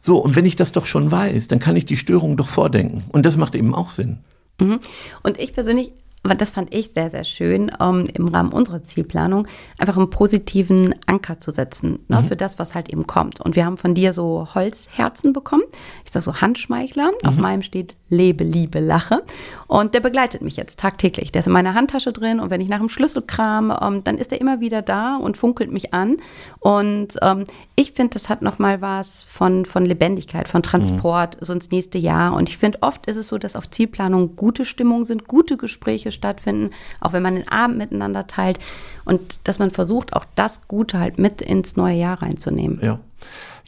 So, 0.00 0.18
und 0.18 0.36
wenn 0.36 0.46
ich 0.46 0.56
das 0.56 0.72
doch 0.72 0.86
schon 0.86 1.10
weiß, 1.10 1.48
dann 1.48 1.58
kann 1.58 1.76
ich 1.76 1.84
die 1.84 1.96
Störung 1.96 2.36
doch 2.36 2.48
vordenken. 2.48 3.04
Und 3.08 3.26
das 3.26 3.36
macht 3.36 3.54
eben 3.54 3.74
auch 3.74 3.90
Sinn. 3.90 4.18
Mhm. 4.60 4.80
Und 5.22 5.38
ich 5.38 5.52
persönlich 5.52 5.92
das 6.34 6.50
fand 6.50 6.74
ich 6.74 6.90
sehr, 6.90 7.10
sehr 7.10 7.24
schön, 7.24 7.70
ähm, 7.80 8.08
im 8.14 8.28
Rahmen 8.28 8.52
unserer 8.52 8.82
Zielplanung 8.82 9.46
einfach 9.78 9.96
einen 9.96 10.10
positiven 10.10 10.94
Anker 11.06 11.38
zu 11.38 11.50
setzen 11.50 12.00
ne, 12.08 12.22
mhm. 12.22 12.26
für 12.26 12.36
das, 12.36 12.58
was 12.58 12.74
halt 12.74 12.88
eben 12.88 13.06
kommt. 13.06 13.40
Und 13.40 13.56
wir 13.56 13.64
haben 13.64 13.76
von 13.76 13.94
dir 13.94 14.12
so 14.12 14.48
Holzherzen 14.54 15.32
bekommen. 15.32 15.64
Ich 16.04 16.12
sage 16.12 16.24
so 16.24 16.40
Handschmeichler. 16.40 17.12
Mhm. 17.22 17.28
Auf 17.28 17.36
meinem 17.36 17.62
steht 17.62 17.94
Lebe, 18.08 18.44
Liebe, 18.44 18.80
Lache. 18.80 19.22
Und 19.66 19.94
der 19.94 20.00
begleitet 20.00 20.42
mich 20.42 20.56
jetzt 20.56 20.78
tagtäglich. 20.78 21.32
Der 21.32 21.40
ist 21.40 21.46
in 21.46 21.52
meiner 21.52 21.74
Handtasche 21.74 22.12
drin 22.12 22.38
und 22.40 22.50
wenn 22.50 22.60
ich 22.60 22.68
nach 22.68 22.78
dem 22.78 22.88
Schlüssel 22.88 23.22
kram, 23.22 23.76
ähm, 23.80 24.04
dann 24.04 24.18
ist 24.18 24.32
er 24.32 24.40
immer 24.40 24.60
wieder 24.60 24.82
da 24.82 25.16
und 25.16 25.36
funkelt 25.36 25.72
mich 25.72 25.92
an. 25.92 26.18
Und 26.60 27.16
ähm, 27.22 27.46
ich 27.74 27.92
finde, 27.92 28.10
das 28.14 28.28
hat 28.28 28.42
nochmal 28.42 28.80
was 28.80 29.22
von, 29.24 29.64
von 29.64 29.84
Lebendigkeit, 29.84 30.48
von 30.48 30.62
Transport 30.62 31.40
mhm. 31.40 31.44
so 31.44 31.52
ins 31.52 31.70
nächste 31.70 31.98
Jahr. 31.98 32.34
Und 32.34 32.48
ich 32.48 32.58
finde, 32.58 32.78
oft 32.82 33.06
ist 33.06 33.16
es 33.16 33.28
so, 33.28 33.38
dass 33.38 33.56
auf 33.56 33.68
Zielplanung 33.70 34.36
gute 34.36 34.64
Stimmungen 34.64 35.04
sind, 35.04 35.26
gute 35.26 35.56
Gespräche 35.56 36.12
stattfinden, 36.16 36.70
auch 37.00 37.12
wenn 37.12 37.22
man 37.22 37.36
den 37.36 37.48
Abend 37.48 37.78
miteinander 37.78 38.26
teilt 38.26 38.58
und 39.04 39.38
dass 39.44 39.58
man 39.58 39.70
versucht, 39.70 40.14
auch 40.14 40.24
das 40.34 40.66
Gute 40.66 40.98
halt 40.98 41.18
mit 41.18 41.40
ins 41.40 41.76
neue 41.76 41.96
Jahr 41.96 42.20
reinzunehmen. 42.22 42.80
Ja. 42.82 42.98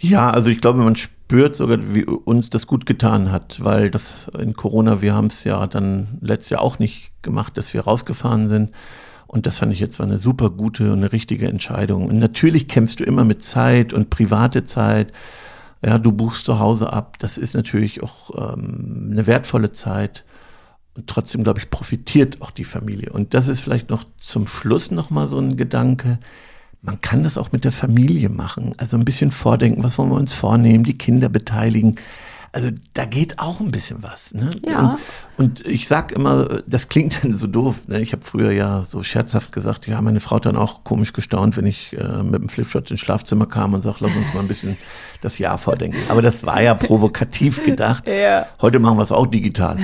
Ja, 0.00 0.30
also 0.30 0.50
ich 0.50 0.60
glaube, 0.60 0.78
man 0.78 0.94
spürt 0.94 1.56
sogar, 1.56 1.78
wie 1.92 2.04
uns 2.04 2.50
das 2.50 2.66
gut 2.66 2.86
getan 2.86 3.32
hat, 3.32 3.62
weil 3.64 3.90
das 3.90 4.28
in 4.38 4.54
Corona, 4.54 5.02
wir 5.02 5.14
haben 5.14 5.26
es 5.26 5.42
ja 5.42 5.66
dann 5.66 6.18
letztes 6.20 6.50
Jahr 6.50 6.62
auch 6.62 6.78
nicht 6.78 7.10
gemacht, 7.22 7.56
dass 7.56 7.74
wir 7.74 7.80
rausgefahren 7.80 8.48
sind. 8.48 8.70
Und 9.26 9.46
das 9.46 9.58
fand 9.58 9.72
ich 9.72 9.80
jetzt 9.80 9.98
war 9.98 10.06
eine 10.06 10.18
super 10.18 10.50
gute 10.50 10.92
und 10.92 10.98
eine 10.98 11.12
richtige 11.12 11.48
Entscheidung. 11.48 12.06
Und 12.06 12.18
natürlich 12.18 12.66
kämpfst 12.68 13.00
du 13.00 13.04
immer 13.04 13.24
mit 13.24 13.44
Zeit 13.44 13.92
und 13.92 14.08
private 14.08 14.64
Zeit. 14.64 15.12
Ja, 15.84 15.98
du 15.98 16.12
buchst 16.12 16.46
zu 16.46 16.58
Hause 16.58 16.92
ab. 16.92 17.18
Das 17.18 17.36
ist 17.36 17.54
natürlich 17.54 18.02
auch 18.02 18.54
ähm, 18.54 19.10
eine 19.12 19.26
wertvolle 19.26 19.72
Zeit. 19.72 20.24
Und 20.98 21.06
trotzdem, 21.06 21.44
glaube 21.44 21.60
ich, 21.60 21.70
profitiert 21.70 22.42
auch 22.42 22.50
die 22.50 22.64
Familie. 22.64 23.12
Und 23.12 23.32
das 23.32 23.46
ist 23.46 23.60
vielleicht 23.60 23.88
noch 23.88 24.04
zum 24.16 24.48
Schluss 24.48 24.90
nochmal 24.90 25.28
so 25.28 25.38
ein 25.38 25.56
Gedanke. 25.56 26.18
Man 26.82 27.00
kann 27.00 27.22
das 27.22 27.38
auch 27.38 27.52
mit 27.52 27.62
der 27.62 27.70
Familie 27.70 28.30
machen. 28.30 28.74
Also 28.78 28.96
ein 28.96 29.04
bisschen 29.04 29.30
vordenken, 29.30 29.84
was 29.84 29.96
wollen 29.96 30.10
wir 30.10 30.16
uns 30.16 30.32
vornehmen, 30.32 30.82
die 30.82 30.98
Kinder 30.98 31.28
beteiligen. 31.28 31.94
Also 32.52 32.70
da 32.94 33.04
geht 33.04 33.38
auch 33.38 33.60
ein 33.60 33.70
bisschen 33.70 34.02
was. 34.02 34.32
Ne? 34.32 34.50
Ja. 34.66 34.98
Und, 35.36 35.60
und 35.60 35.66
ich 35.66 35.86
sag 35.86 36.12
immer, 36.12 36.62
das 36.66 36.88
klingt 36.88 37.22
dann 37.22 37.34
so 37.34 37.46
doof. 37.46 37.76
Ne? 37.86 38.00
Ich 38.00 38.12
habe 38.12 38.22
früher 38.24 38.52
ja 38.52 38.84
so 38.84 39.02
scherzhaft 39.02 39.52
gesagt, 39.52 39.86
ja, 39.86 40.00
meine 40.00 40.20
Frau 40.20 40.36
hat 40.36 40.46
dann 40.46 40.56
auch 40.56 40.82
komisch 40.82 41.12
gestaunt, 41.12 41.56
wenn 41.56 41.66
ich 41.66 41.94
äh, 41.96 42.22
mit 42.22 42.40
dem 42.40 42.48
Flipchart 42.48 42.90
ins 42.90 43.00
Schlafzimmer 43.00 43.46
kam 43.46 43.74
und 43.74 43.82
sag, 43.82 44.00
lass 44.00 44.16
uns 44.16 44.32
mal 44.32 44.40
ein 44.40 44.48
bisschen 44.48 44.76
das 45.20 45.38
Jahr 45.38 45.58
vordenken. 45.58 45.98
Aber 46.08 46.22
das 46.22 46.44
war 46.46 46.62
ja 46.62 46.74
provokativ 46.74 47.62
gedacht. 47.64 48.08
Ja. 48.08 48.46
Heute 48.60 48.78
machen 48.78 48.96
wir 48.96 49.02
es 49.02 49.12
auch 49.12 49.26
digital. 49.26 49.76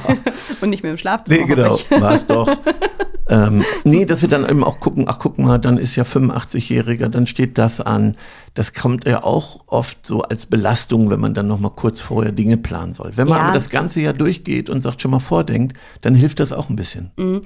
und 0.60 0.70
nicht 0.70 0.82
mehr 0.82 0.92
im 0.92 0.98
Schlafzimmer. 0.98 1.40
Nee, 1.40 1.46
genau, 1.46 1.78
war 1.90 2.12
es 2.12 2.26
doch. 2.26 2.48
ähm, 3.28 3.64
nee, 3.84 4.04
dass 4.04 4.22
wir 4.22 4.28
dann 4.28 4.48
eben 4.48 4.62
auch 4.64 4.80
gucken, 4.80 5.06
ach 5.08 5.18
guck 5.18 5.38
mal, 5.38 5.58
dann 5.58 5.78
ist 5.78 5.96
ja 5.96 6.02
85-Jähriger, 6.02 7.08
dann 7.08 7.26
steht 7.26 7.56
das 7.56 7.80
an. 7.80 8.16
Das 8.54 8.74
kommt 8.74 9.06
ja 9.06 9.24
auch 9.24 9.60
oft 9.66 10.06
so 10.06 10.22
als 10.22 10.44
Belastung, 10.44 11.10
wenn 11.10 11.20
man 11.20 11.32
dann 11.32 11.48
noch 11.48 11.58
mal 11.58 11.70
kurz 11.70 12.01
vorher 12.02 12.32
Dinge 12.32 12.56
planen 12.56 12.92
soll. 12.92 13.12
Wenn 13.16 13.28
man 13.28 13.38
ja. 13.38 13.44
aber 13.44 13.54
das 13.54 13.70
ganze 13.70 14.00
Jahr 14.00 14.12
durchgeht 14.12 14.68
und 14.68 14.80
sagt, 14.80 15.00
schon 15.00 15.10
mal 15.10 15.20
vordenkt, 15.20 15.76
dann 16.00 16.14
hilft 16.14 16.40
das 16.40 16.52
auch 16.52 16.68
ein 16.68 16.76
bisschen. 16.76 17.10
Mhm 17.16 17.42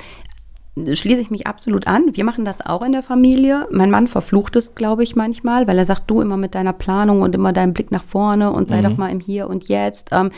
schließe 0.76 1.20
ich 1.20 1.30
mich 1.30 1.46
absolut 1.46 1.86
an. 1.86 2.04
Wir 2.12 2.24
machen 2.24 2.44
das 2.44 2.60
auch 2.60 2.82
in 2.82 2.92
der 2.92 3.02
Familie. 3.02 3.66
Mein 3.70 3.90
Mann 3.90 4.06
verflucht 4.06 4.56
es, 4.56 4.74
glaube 4.74 5.04
ich, 5.04 5.16
manchmal, 5.16 5.66
weil 5.66 5.78
er 5.78 5.86
sagt, 5.86 6.10
du 6.10 6.20
immer 6.20 6.36
mit 6.36 6.54
deiner 6.54 6.74
Planung 6.74 7.22
und 7.22 7.34
immer 7.34 7.52
deinen 7.52 7.72
Blick 7.72 7.90
nach 7.90 8.04
vorne 8.04 8.52
und 8.52 8.68
sei 8.68 8.80
mhm. 8.80 8.84
doch 8.84 8.96
mal 8.96 9.08
im 9.08 9.20
Hier 9.20 9.48
und 9.48 9.68
Jetzt. 9.68 10.10
Ähm, 10.12 10.30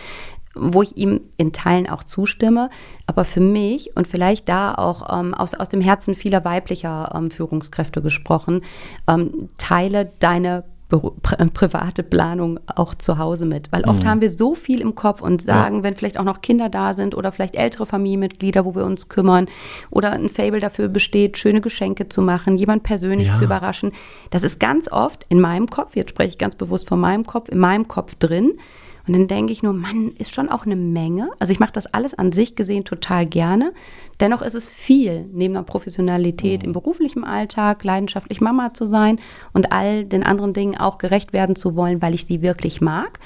wo 0.61 0.83
ich 0.83 0.97
ihm 0.97 1.21
in 1.37 1.53
Teilen 1.53 1.89
auch 1.89 2.03
zustimme, 2.03 2.69
aber 3.07 3.25
für 3.25 3.41
mich 3.41 3.97
und 3.97 4.09
vielleicht 4.09 4.49
da 4.49 4.75
auch 4.75 5.17
ähm, 5.17 5.33
aus, 5.33 5.55
aus 5.55 5.69
dem 5.69 5.81
Herzen 5.81 6.17
vieler 6.17 6.45
weiblicher 6.45 7.13
ähm, 7.15 7.31
Führungskräfte 7.31 8.03
gesprochen, 8.03 8.63
ähm, 9.07 9.49
teile 9.57 10.11
deine 10.19 10.65
private 10.89 12.03
Planung 12.03 12.59
auch 12.67 12.95
zu 12.95 13.19
Hause 13.19 13.45
mit. 13.45 13.71
Weil 13.73 13.85
oft 13.85 14.03
mhm. 14.03 14.09
haben 14.09 14.21
wir 14.23 14.31
so 14.31 14.55
viel 14.55 14.81
im 14.81 14.95
Kopf 14.95 15.21
und 15.21 15.43
sagen, 15.43 15.79
ja. 15.79 15.83
wenn 15.83 15.95
vielleicht 15.95 16.19
auch 16.19 16.25
noch 16.25 16.41
Kinder 16.41 16.69
da 16.71 16.95
sind 16.95 17.15
oder 17.15 17.31
vielleicht 17.31 17.57
ältere 17.57 17.85
Familienmitglieder, 17.85 18.65
wo 18.65 18.75
wir 18.75 18.85
uns 18.85 19.09
kümmern 19.09 19.47
oder 19.91 20.13
ein 20.13 20.31
Fable 20.31 20.61
dafür 20.61 20.89
besteht, 20.89 21.37
schöne 21.37 21.61
Geschenke 21.61 22.09
zu 22.09 22.23
machen, 22.23 22.57
jemand 22.57 22.85
persönlich 22.85 23.29
ja. 23.29 23.35
zu 23.35 23.45
überraschen. 23.45 23.93
Das 24.31 24.43
ist 24.43 24.59
ganz 24.61 24.91
oft 24.91 25.27
in 25.29 25.41
meinem 25.41 25.69
Kopf, 25.69 25.95
jetzt 25.95 26.11
spreche 26.11 26.31
ich 26.31 26.39
ganz 26.39 26.55
bewusst 26.55 26.89
von 26.89 27.01
meinem 27.01 27.27
Kopf, 27.27 27.51
in 27.51 27.59
meinem 27.59 27.87
Kopf 27.87 28.15
drin. 28.15 28.53
Und 29.09 29.15
dann 29.15 29.27
denke 29.27 29.53
ich 29.53 29.63
nur, 29.63 29.73
Mann, 29.73 30.13
ist 30.19 30.35
schon 30.35 30.49
auch 30.49 30.67
eine 30.67 30.77
Menge. 30.77 31.31
Also 31.39 31.53
ich 31.53 31.61
mache 31.61 31.73
das 31.73 31.87
alles 31.87 32.15
an 32.15 32.31
sich 32.31 32.55
gesehen 32.55 32.85
total 32.85 33.27
gerne. 33.27 33.73
Dennoch 34.21 34.43
ist 34.43 34.55
es 34.55 34.69
viel, 34.69 35.27
neben 35.33 35.55
der 35.55 35.63
Professionalität 35.63 36.63
mhm. 36.63 36.67
im 36.67 36.73
beruflichen 36.73 37.25
Alltag, 37.25 37.83
leidenschaftlich 37.85 38.41
Mama 38.41 38.75
zu 38.75 38.85
sein 38.85 39.19
und 39.53 39.73
all 39.73 40.05
den 40.05 40.23
anderen 40.23 40.53
Dingen 40.53 40.77
auch 40.77 40.99
gerecht 40.99 41.33
werden 41.33 41.57
zu 41.57 41.75
wollen, 41.75 42.03
weil 42.03 42.15
ich 42.15 42.27
sie 42.27 42.43
wirklich 42.43 42.81
mag. 42.81 43.19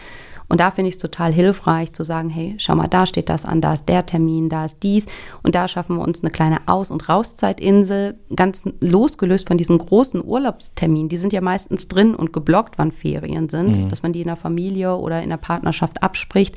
Und 0.53 0.61
da 0.61 0.71
finde 0.71 0.91
ich 0.91 0.97
es 0.97 1.01
total 1.01 1.33
hilfreich 1.33 1.95
zu 1.95 2.05
sagen, 2.05 2.29
hey, 2.29 2.57
schau 2.59 2.75
mal, 2.75 2.87
da 2.87 3.07
steht 3.07 3.31
das 3.31 3.47
an, 3.47 3.63
da 3.63 3.73
ist 3.73 3.89
der 3.89 4.05
Termin, 4.05 4.51
da 4.51 4.67
ist 4.67 4.83
dies. 4.83 5.07
Und 5.43 5.55
da 5.55 5.67
schaffen 5.67 5.97
wir 5.97 6.03
uns 6.03 6.23
eine 6.23 6.31
kleine 6.31 6.69
Aus- 6.69 6.91
und 6.91 7.09
Rauszeitinsel, 7.09 8.17
ganz 8.37 8.65
losgelöst 8.81 9.49
von 9.49 9.57
diesen 9.57 9.79
großen 9.79 10.23
Urlaubsterminen. 10.23 11.09
Die 11.09 11.17
sind 11.17 11.33
ja 11.33 11.41
meistens 11.41 11.89
drin 11.89 12.15
und 12.15 12.35
geblockt, 12.35 12.77
wann 12.77 12.93
Ferien 12.93 13.49
sind, 13.49 13.79
mhm. 13.79 13.89
dass 13.89 14.03
man 14.03 14.13
die 14.13 14.21
in 14.21 14.27
der 14.27 14.37
Familie 14.37 14.95
oder 14.97 15.23
in 15.23 15.31
der 15.31 15.39
Partnerschaft 15.39 16.03
abspricht. 16.03 16.55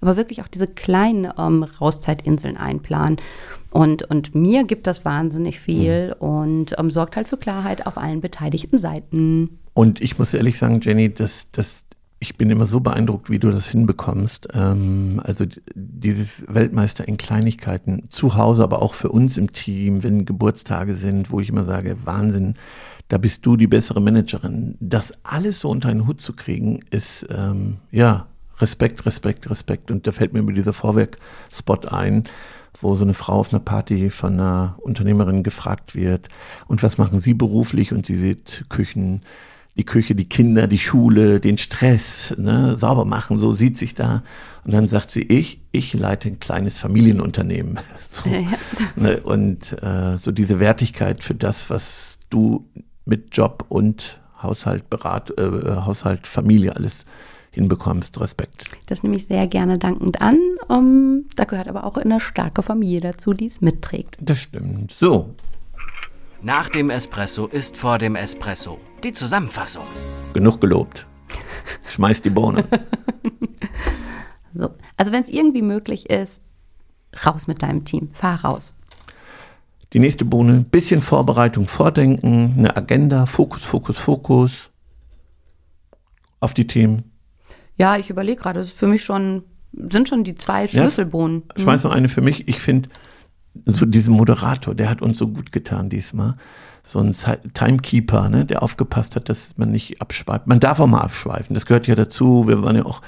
Aber 0.00 0.16
wirklich 0.16 0.42
auch 0.42 0.48
diese 0.48 0.66
kleinen 0.66 1.32
ähm, 1.38 1.62
Rauszeitinseln 1.62 2.56
einplanen. 2.56 3.18
Und, 3.70 4.02
und 4.10 4.34
mir 4.34 4.64
gibt 4.64 4.88
das 4.88 5.04
wahnsinnig 5.04 5.60
viel 5.60 6.16
mhm. 6.20 6.28
und 6.28 6.74
ähm, 6.80 6.90
sorgt 6.90 7.14
halt 7.14 7.28
für 7.28 7.36
Klarheit 7.36 7.86
auf 7.86 7.96
allen 7.96 8.20
beteiligten 8.20 8.76
Seiten. 8.76 9.60
Und 9.72 10.00
ich 10.00 10.18
muss 10.18 10.34
ehrlich 10.34 10.58
sagen, 10.58 10.80
Jenny, 10.80 11.14
dass 11.14 11.48
das 11.52 11.85
ich 12.18 12.36
bin 12.36 12.50
immer 12.50 12.64
so 12.64 12.80
beeindruckt, 12.80 13.28
wie 13.28 13.38
du 13.38 13.50
das 13.50 13.68
hinbekommst. 13.68 14.48
Ähm, 14.54 15.20
also 15.22 15.44
dieses 15.74 16.46
Weltmeister 16.48 17.06
in 17.06 17.18
Kleinigkeiten 17.18 18.08
zu 18.08 18.36
Hause, 18.36 18.62
aber 18.62 18.80
auch 18.82 18.94
für 18.94 19.10
uns 19.10 19.36
im 19.36 19.52
Team, 19.52 20.02
wenn 20.02 20.24
Geburtstage 20.24 20.94
sind, 20.94 21.30
wo 21.30 21.40
ich 21.40 21.50
immer 21.50 21.64
sage, 21.64 21.96
Wahnsinn, 22.04 22.54
da 23.08 23.18
bist 23.18 23.44
du 23.44 23.56
die 23.56 23.66
bessere 23.66 24.00
Managerin. 24.00 24.76
Das 24.80 25.12
alles 25.24 25.60
so 25.60 25.70
unter 25.70 25.90
einen 25.90 26.06
Hut 26.06 26.20
zu 26.20 26.32
kriegen, 26.32 26.80
ist 26.90 27.26
ähm, 27.30 27.76
ja 27.92 28.26
Respekt, 28.58 29.04
Respekt, 29.04 29.50
Respekt. 29.50 29.90
Und 29.90 30.06
da 30.06 30.12
fällt 30.12 30.32
mir 30.32 30.40
über 30.40 30.52
dieser 30.52 30.72
Vorwerk-Spot 30.72 31.88
ein, 31.90 32.24
wo 32.80 32.94
so 32.94 33.04
eine 33.04 33.14
Frau 33.14 33.34
auf 33.34 33.52
einer 33.52 33.60
Party 33.60 34.10
von 34.10 34.34
einer 34.34 34.76
Unternehmerin 34.78 35.42
gefragt 35.42 35.94
wird, 35.94 36.28
und 36.66 36.82
was 36.82 36.98
machen 36.98 37.20
Sie 37.20 37.34
beruflich? 37.34 37.92
Und 37.92 38.06
sie 38.06 38.16
sieht 38.16 38.64
Küchen 38.68 39.22
die 39.76 39.84
Küche, 39.84 40.14
die 40.14 40.28
Kinder, 40.28 40.66
die 40.66 40.78
Schule, 40.78 41.38
den 41.38 41.58
Stress, 41.58 42.34
ne, 42.38 42.76
sauber 42.76 43.04
machen, 43.04 43.38
so 43.38 43.52
sieht 43.52 43.76
sich 43.76 43.94
da. 43.94 44.22
Und 44.64 44.72
dann 44.72 44.88
sagt 44.88 45.10
sie, 45.10 45.22
ich, 45.22 45.60
ich 45.70 45.92
leite 45.94 46.28
ein 46.28 46.40
kleines 46.40 46.78
Familienunternehmen. 46.78 47.78
So, 48.08 48.30
ja, 48.30 48.38
ja. 48.38 48.48
Ne, 48.96 49.20
und 49.20 49.76
äh, 49.82 50.16
so 50.16 50.32
diese 50.32 50.58
Wertigkeit 50.58 51.22
für 51.22 51.34
das, 51.34 51.68
was 51.68 52.18
du 52.30 52.66
mit 53.04 53.36
Job 53.36 53.66
und 53.68 54.20
Haushalt, 54.42 54.88
Berat, 54.88 55.38
äh, 55.38 55.42
Haushalt, 55.84 56.26
Familie 56.26 56.74
alles 56.76 57.04
hinbekommst. 57.50 58.18
Respekt. 58.18 58.64
Das 58.86 59.02
nehme 59.02 59.16
ich 59.16 59.26
sehr 59.26 59.46
gerne 59.46 59.76
dankend 59.76 60.22
an. 60.22 60.38
Um, 60.68 61.24
da 61.36 61.44
gehört 61.44 61.68
aber 61.68 61.84
auch 61.84 61.98
eine 61.98 62.20
starke 62.20 62.62
Familie 62.62 63.00
dazu, 63.00 63.34
die 63.34 63.46
es 63.46 63.60
mitträgt. 63.60 64.16
Das 64.20 64.38
stimmt. 64.38 64.92
So, 64.92 65.34
Nach 66.42 66.68
dem 66.68 66.90
Espresso 66.90 67.46
ist 67.46 67.76
vor 67.76 67.98
dem 67.98 68.14
Espresso. 68.14 68.78
Die 69.02 69.12
Zusammenfassung. 69.12 69.84
Genug 70.34 70.60
gelobt. 70.60 71.06
Schmeiß 71.88 72.22
die 72.22 72.30
Bohne. 72.30 72.64
So. 74.58 74.70
Also 74.96 75.12
wenn 75.12 75.20
es 75.20 75.28
irgendwie 75.28 75.60
möglich 75.60 76.08
ist, 76.08 76.40
raus 77.26 77.46
mit 77.46 77.62
deinem 77.62 77.84
Team. 77.84 78.08
Fahr 78.14 78.42
raus. 78.42 78.74
Die 79.92 79.98
nächste 79.98 80.24
Bohne, 80.24 80.64
bisschen 80.70 81.02
Vorbereitung, 81.02 81.68
Vordenken, 81.68 82.54
eine 82.56 82.74
Agenda, 82.74 83.26
Fokus, 83.26 83.64
Fokus, 83.64 83.98
Fokus 83.98 84.70
auf 86.40 86.54
die 86.54 86.66
Themen. 86.66 87.12
Ja, 87.76 87.98
ich 87.98 88.08
überlege 88.08 88.40
gerade, 88.40 88.58
das 88.58 88.68
ist 88.68 88.78
für 88.78 88.88
mich 88.88 89.04
schon, 89.04 89.42
sind 89.72 90.08
schon 90.08 90.24
die 90.24 90.36
zwei 90.36 90.66
Schlüsselbohnen. 90.66 91.44
Ja, 91.54 91.62
schmeiß 91.62 91.84
noch 91.84 91.92
eine 91.92 92.08
für 92.08 92.22
mich. 92.22 92.48
Ich 92.48 92.60
finde, 92.60 92.88
so 93.64 93.86
diesen 93.86 94.14
Moderator, 94.14 94.74
der 94.74 94.90
hat 94.90 95.02
uns 95.02 95.18
so 95.18 95.28
gut 95.28 95.52
getan 95.52 95.88
diesmal. 95.88 96.36
So 96.82 97.00
ein 97.00 97.12
Timekeeper, 97.52 98.28
ne, 98.28 98.44
der 98.44 98.62
aufgepasst 98.62 99.16
hat, 99.16 99.28
dass 99.28 99.58
man 99.58 99.72
nicht 99.72 100.00
abschweift. 100.00 100.46
Man 100.46 100.60
darf 100.60 100.78
auch 100.78 100.86
mal 100.86 101.00
abschweifen, 101.00 101.54
das 101.54 101.66
gehört 101.66 101.88
ja 101.88 101.96
dazu. 101.96 102.46
Wir 102.46 102.62
waren 102.62 102.76
ja 102.76 102.86
auch 102.86 103.02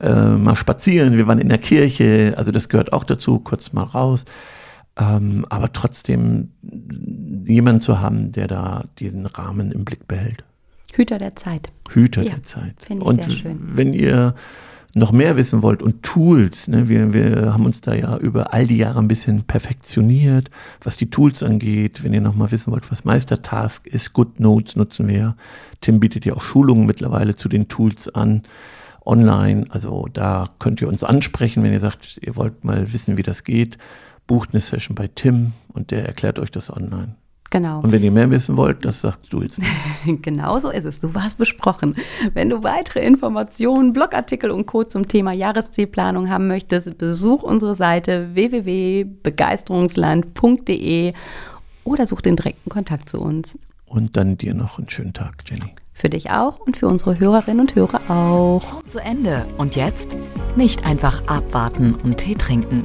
äh, 0.00 0.30
mal 0.30 0.56
spazieren, 0.56 1.16
wir 1.16 1.28
waren 1.28 1.38
in 1.38 1.48
der 1.48 1.58
Kirche, 1.58 2.34
also 2.36 2.50
das 2.50 2.68
gehört 2.68 2.92
auch 2.92 3.04
dazu, 3.04 3.38
kurz 3.38 3.72
mal 3.72 3.84
raus. 3.84 4.24
Ähm, 4.98 5.46
aber 5.48 5.72
trotzdem 5.72 6.50
jemanden 7.46 7.80
zu 7.80 8.00
haben, 8.00 8.32
der 8.32 8.48
da 8.48 8.84
diesen 8.98 9.26
Rahmen 9.26 9.70
im 9.70 9.84
Blick 9.84 10.08
behält. 10.08 10.44
Hüter 10.92 11.18
der 11.18 11.36
Zeit. 11.36 11.70
Hüter 11.88 12.22
ja, 12.22 12.34
der 12.34 12.44
Zeit. 12.44 12.74
Finde 12.84 13.02
ich 13.02 13.08
Und 13.08 13.24
sehr 13.24 13.34
schön. 13.34 13.58
Wenn 13.62 13.94
ihr 13.94 14.34
noch 14.94 15.12
mehr 15.12 15.36
wissen 15.36 15.62
wollt 15.62 15.82
und 15.82 16.02
Tools, 16.02 16.66
ne, 16.68 16.88
wir, 16.88 17.12
wir 17.12 17.52
haben 17.52 17.64
uns 17.64 17.80
da 17.80 17.94
ja 17.94 18.16
über 18.16 18.52
all 18.52 18.66
die 18.66 18.78
Jahre 18.78 18.98
ein 18.98 19.08
bisschen 19.08 19.44
perfektioniert, 19.44 20.50
was 20.82 20.96
die 20.96 21.10
Tools 21.10 21.42
angeht. 21.42 22.02
Wenn 22.02 22.12
ihr 22.12 22.20
noch 22.20 22.34
mal 22.34 22.50
wissen 22.50 22.72
wollt, 22.72 22.90
was 22.90 23.04
Meistertask 23.04 23.86
ist, 23.86 24.12
GoodNotes 24.12 24.76
nutzen 24.76 25.06
wir. 25.06 25.36
Tim 25.80 26.00
bietet 26.00 26.24
ja 26.24 26.34
auch 26.34 26.42
Schulungen 26.42 26.86
mittlerweile 26.86 27.36
zu 27.36 27.48
den 27.48 27.68
Tools 27.68 28.08
an, 28.12 28.42
online. 29.04 29.64
Also 29.70 30.08
da 30.12 30.48
könnt 30.58 30.80
ihr 30.80 30.88
uns 30.88 31.04
ansprechen, 31.04 31.62
wenn 31.62 31.72
ihr 31.72 31.80
sagt, 31.80 32.18
ihr 32.20 32.36
wollt 32.36 32.64
mal 32.64 32.92
wissen, 32.92 33.16
wie 33.16 33.22
das 33.22 33.44
geht. 33.44 33.78
Bucht 34.26 34.50
eine 34.52 34.60
Session 34.60 34.94
bei 34.94 35.08
Tim 35.08 35.52
und 35.68 35.90
der 35.90 36.06
erklärt 36.06 36.38
euch 36.38 36.50
das 36.50 36.70
online. 36.70 37.14
Genau. 37.50 37.80
Und 37.80 37.90
wenn 37.90 38.04
ihr 38.04 38.12
mehr 38.12 38.30
wissen 38.30 38.56
wollt, 38.56 38.84
das 38.84 39.00
sagst 39.00 39.32
du 39.32 39.42
jetzt. 39.42 39.60
genau 40.22 40.56
so 40.58 40.70
ist 40.70 40.84
es. 40.84 41.00
Du 41.00 41.12
warst 41.14 41.36
besprochen. 41.36 41.96
Wenn 42.32 42.48
du 42.48 42.62
weitere 42.62 43.04
Informationen, 43.04 43.92
Blogartikel 43.92 44.52
und 44.52 44.66
Co. 44.66 44.84
zum 44.84 45.08
Thema 45.08 45.32
Jahreszielplanung 45.32 46.30
haben 46.30 46.46
möchtest, 46.46 46.96
besuch 46.96 47.42
unsere 47.42 47.74
Seite 47.74 48.28
www.begeisterungsland.de 48.34 51.12
oder 51.82 52.06
such 52.06 52.20
den 52.20 52.36
direkten 52.36 52.70
Kontakt 52.70 53.08
zu 53.08 53.20
uns. 53.20 53.58
Und 53.86 54.16
dann 54.16 54.38
dir 54.38 54.54
noch 54.54 54.78
einen 54.78 54.88
schönen 54.88 55.12
Tag, 55.12 55.42
Jenny. 55.48 55.74
Für 55.92 56.08
dich 56.08 56.30
auch 56.30 56.60
und 56.60 56.76
für 56.76 56.86
unsere 56.86 57.18
Hörerinnen 57.18 57.58
und 57.60 57.74
Hörer 57.74 58.00
auch. 58.08 58.84
Zu 58.84 59.00
Ende. 59.00 59.44
Und 59.58 59.74
jetzt? 59.76 60.16
Nicht 60.56 60.86
einfach 60.86 61.26
abwarten 61.26 61.94
und 61.94 62.18
Tee 62.18 62.36
trinken. 62.36 62.84